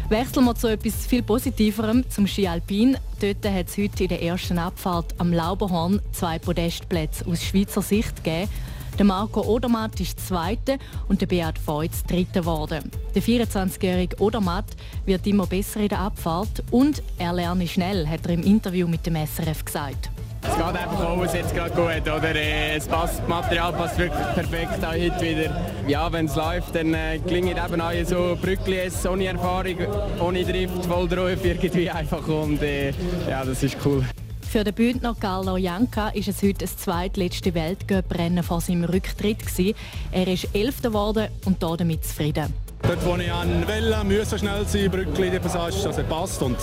Wechseln 0.07 0.45
wir 0.45 0.55
zu 0.55 0.67
etwas 0.67 1.05
viel 1.05 1.21
Positiverem, 1.21 2.09
zum 2.09 2.25
Ski 2.25 2.47
Alpin. 2.47 2.95
Dort 3.19 3.45
hat 3.45 3.67
es 3.67 3.77
heute 3.77 4.03
in 4.03 4.07
der 4.07 4.23
ersten 4.23 4.57
Abfahrt 4.57 5.13
am 5.17 5.33
Lauberhorn 5.33 6.01
zwei 6.13 6.39
Podestplätze 6.39 7.25
aus 7.27 7.43
Schweizer 7.43 7.81
Sicht 7.81 8.23
gegeben. 8.23 8.49
Der 8.97 9.05
Marco 9.05 9.41
Odermatt 9.41 9.99
ist 9.99 10.25
Zweiter 10.25 10.77
und 11.09 11.19
der 11.19 11.27
Beat 11.27 11.59
Feutz 11.59 12.01
Dritter 12.03 12.39
geworden. 12.41 12.89
Der 13.13 13.21
24-jährige 13.21 14.21
Odermatt 14.21 14.67
wird 15.05 15.27
immer 15.27 15.47
besser 15.47 15.81
in 15.81 15.89
der 15.89 15.99
Abfahrt 15.99 16.63
und 16.71 17.03
er 17.17 17.33
lerne 17.33 17.67
schnell, 17.67 18.07
hat 18.07 18.25
er 18.25 18.35
im 18.35 18.43
Interview 18.43 18.87
mit 18.87 19.05
dem 19.05 19.17
SRF 19.17 19.65
gesagt. 19.65 20.09
Es 20.41 20.55
geht 20.55 20.65
einfach 20.65 21.09
alles 21.09 21.33
jetzt 21.33 21.53
gerade 21.53 21.71
gut, 21.71 22.01
oder? 22.01 22.35
Äh, 22.35 22.77
es 22.77 22.87
passt, 22.87 23.19
das 23.19 23.27
Material 23.27 23.73
passt 23.73 23.97
wirklich 23.97 24.27
perfekt 24.33 24.83
auch 24.83 24.91
heute 24.91 25.21
wieder. 25.21 25.61
Ja, 25.87 26.11
wenn 26.11 26.25
es 26.25 26.35
läuft, 26.35 26.75
dann 26.75 26.93
äh, 26.93 27.19
klingt 27.19 27.49
eben 27.49 27.81
auch 27.81 27.91
so 28.05 28.37
Brückli 28.41 28.79
ohne 29.09 29.25
Erfahrung, 29.25 29.77
ohne 30.19 30.43
Drift, 30.43 30.85
voll 30.85 31.07
drauf 31.07 31.43
irgendwie 31.43 31.89
einfach 31.89 32.27
und 32.27 32.61
äh, 32.61 32.91
ja, 33.29 33.43
das 33.45 33.63
ist 33.63 33.77
cool. 33.85 34.03
Für 34.49 34.63
den 34.63 34.73
Bündner 34.73 35.15
Carlo 35.19 35.57
Janka 35.57 36.09
ist 36.09 36.27
es 36.27 36.41
heute 36.41 36.65
das 36.65 36.75
zweitletzte 36.75 37.53
Weltcuprennen 37.53 38.43
vor 38.43 38.61
seinem 38.61 38.83
Rücktritt. 38.83 39.45
Gewesen. 39.45 39.75
Er 40.11 40.27
ist 40.27 40.55
Elfter 40.55 40.89
geworden 40.89 41.27
und 41.45 41.61
damit 41.61 42.03
zufrieden. 42.03 42.51
Dort, 42.89 43.05
wo 43.05 43.15
ich 43.17 43.31
an 43.31 43.67
Welle 43.67 44.03
müssen 44.03 44.39
schnell 44.39 44.65
sein, 44.65 44.89
Brückli, 44.89 45.29
die 45.29 45.37
Passage, 45.37 45.75
dass 45.83 45.99
er 45.99 46.05
passt 46.05 46.41
und 46.41 46.57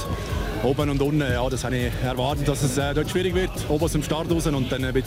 oben 0.65 0.91
und 0.91 1.01
unten, 1.01 1.21
ja, 1.21 1.49
das 1.49 1.63
habe 1.63 1.77
ich 1.77 1.93
erwartet, 2.03 2.49
dass 2.49 2.65
es 2.65 2.77
äh, 2.79 2.93
dort 2.95 3.09
schwierig 3.09 3.33
wird, 3.33 3.53
oben 3.69 3.85
aus 3.85 3.93
dem 3.93 4.03
Start 4.03 4.29
raus 4.29 4.45
und 4.49 4.73
dann 4.73 4.93
wird 4.93 5.05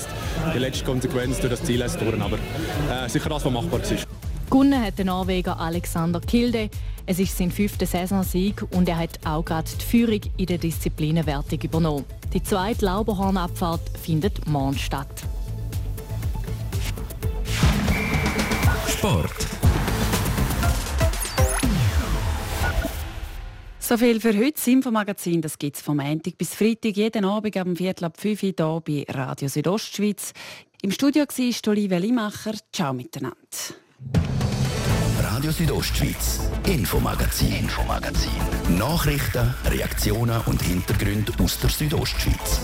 die 0.56 0.60
letzte 0.60 0.86
Konsequenz 0.86 1.40
durch 1.40 1.52
das 1.52 1.62
Ziel 1.66 1.80
durch, 1.80 2.22
aber 2.22 2.38
äh, 2.38 3.10
sicher 3.10 3.28
das, 3.28 3.44
was 3.44 3.52
machbar 3.52 3.82
ist. 3.82 4.08
Gewonnen 4.50 4.82
hat 4.82 4.98
der 4.98 5.04
Norweger 5.04 5.60
Alexander 5.60 6.22
Kilde. 6.22 6.70
Es 7.06 7.20
ist 7.20 7.38
sein 7.38 7.52
fünfter 7.52 7.86
Saisonsieg 7.86 8.64
und 8.72 8.88
er 8.88 9.00
hat 9.00 9.20
auch 9.26 9.44
gerade 9.44 9.70
die 9.78 9.84
Führung 9.84 10.22
in 10.38 10.46
der 10.46 10.58
Disziplinenwertung 10.58 11.60
übernommen. 11.62 12.06
Die 12.32 12.42
zweite 12.42 12.86
Lauberhornabfahrt 12.86 13.82
findet 14.02 14.48
morgen 14.48 14.78
statt. 14.78 15.24
Sport. 18.88 19.49
So 23.90 23.98
viel 23.98 24.22
für 24.22 24.38
heute. 24.38 24.52
Das 24.52 24.68
Infomagazin 24.68 25.42
das 25.42 25.58
gibt 25.58 25.78
es 25.78 25.82
vom 25.82 25.98
Montag 25.98 26.38
bis 26.38 26.54
Freitag, 26.54 26.96
jeden 26.96 27.26
Abend 27.26 27.58
am 27.58 27.76
Viertel 27.76 28.06
ab 28.06 28.22
5 28.22 28.44
Uhr 28.44 28.54
hier 28.56 28.82
bei 28.86 29.06
Radio 29.10 29.48
Südostschweiz. 29.48 30.32
Im 30.84 30.92
Studio 30.92 31.24
war 31.24 31.72
Olivia 31.72 31.98
Limacher. 31.98 32.54
Ciao 32.72 32.94
miteinander. 32.94 33.36
Radio 35.24 35.50
Südostschweiz, 35.50 36.40
Infomagazin, 36.68 37.52
Infomagazin. 37.52 38.78
Nachrichten, 38.78 39.56
Reaktionen 39.66 40.40
und 40.46 40.62
Hintergründe 40.62 41.34
aus 41.44 41.60
der 41.60 41.72
Südostschweiz. 41.72 42.62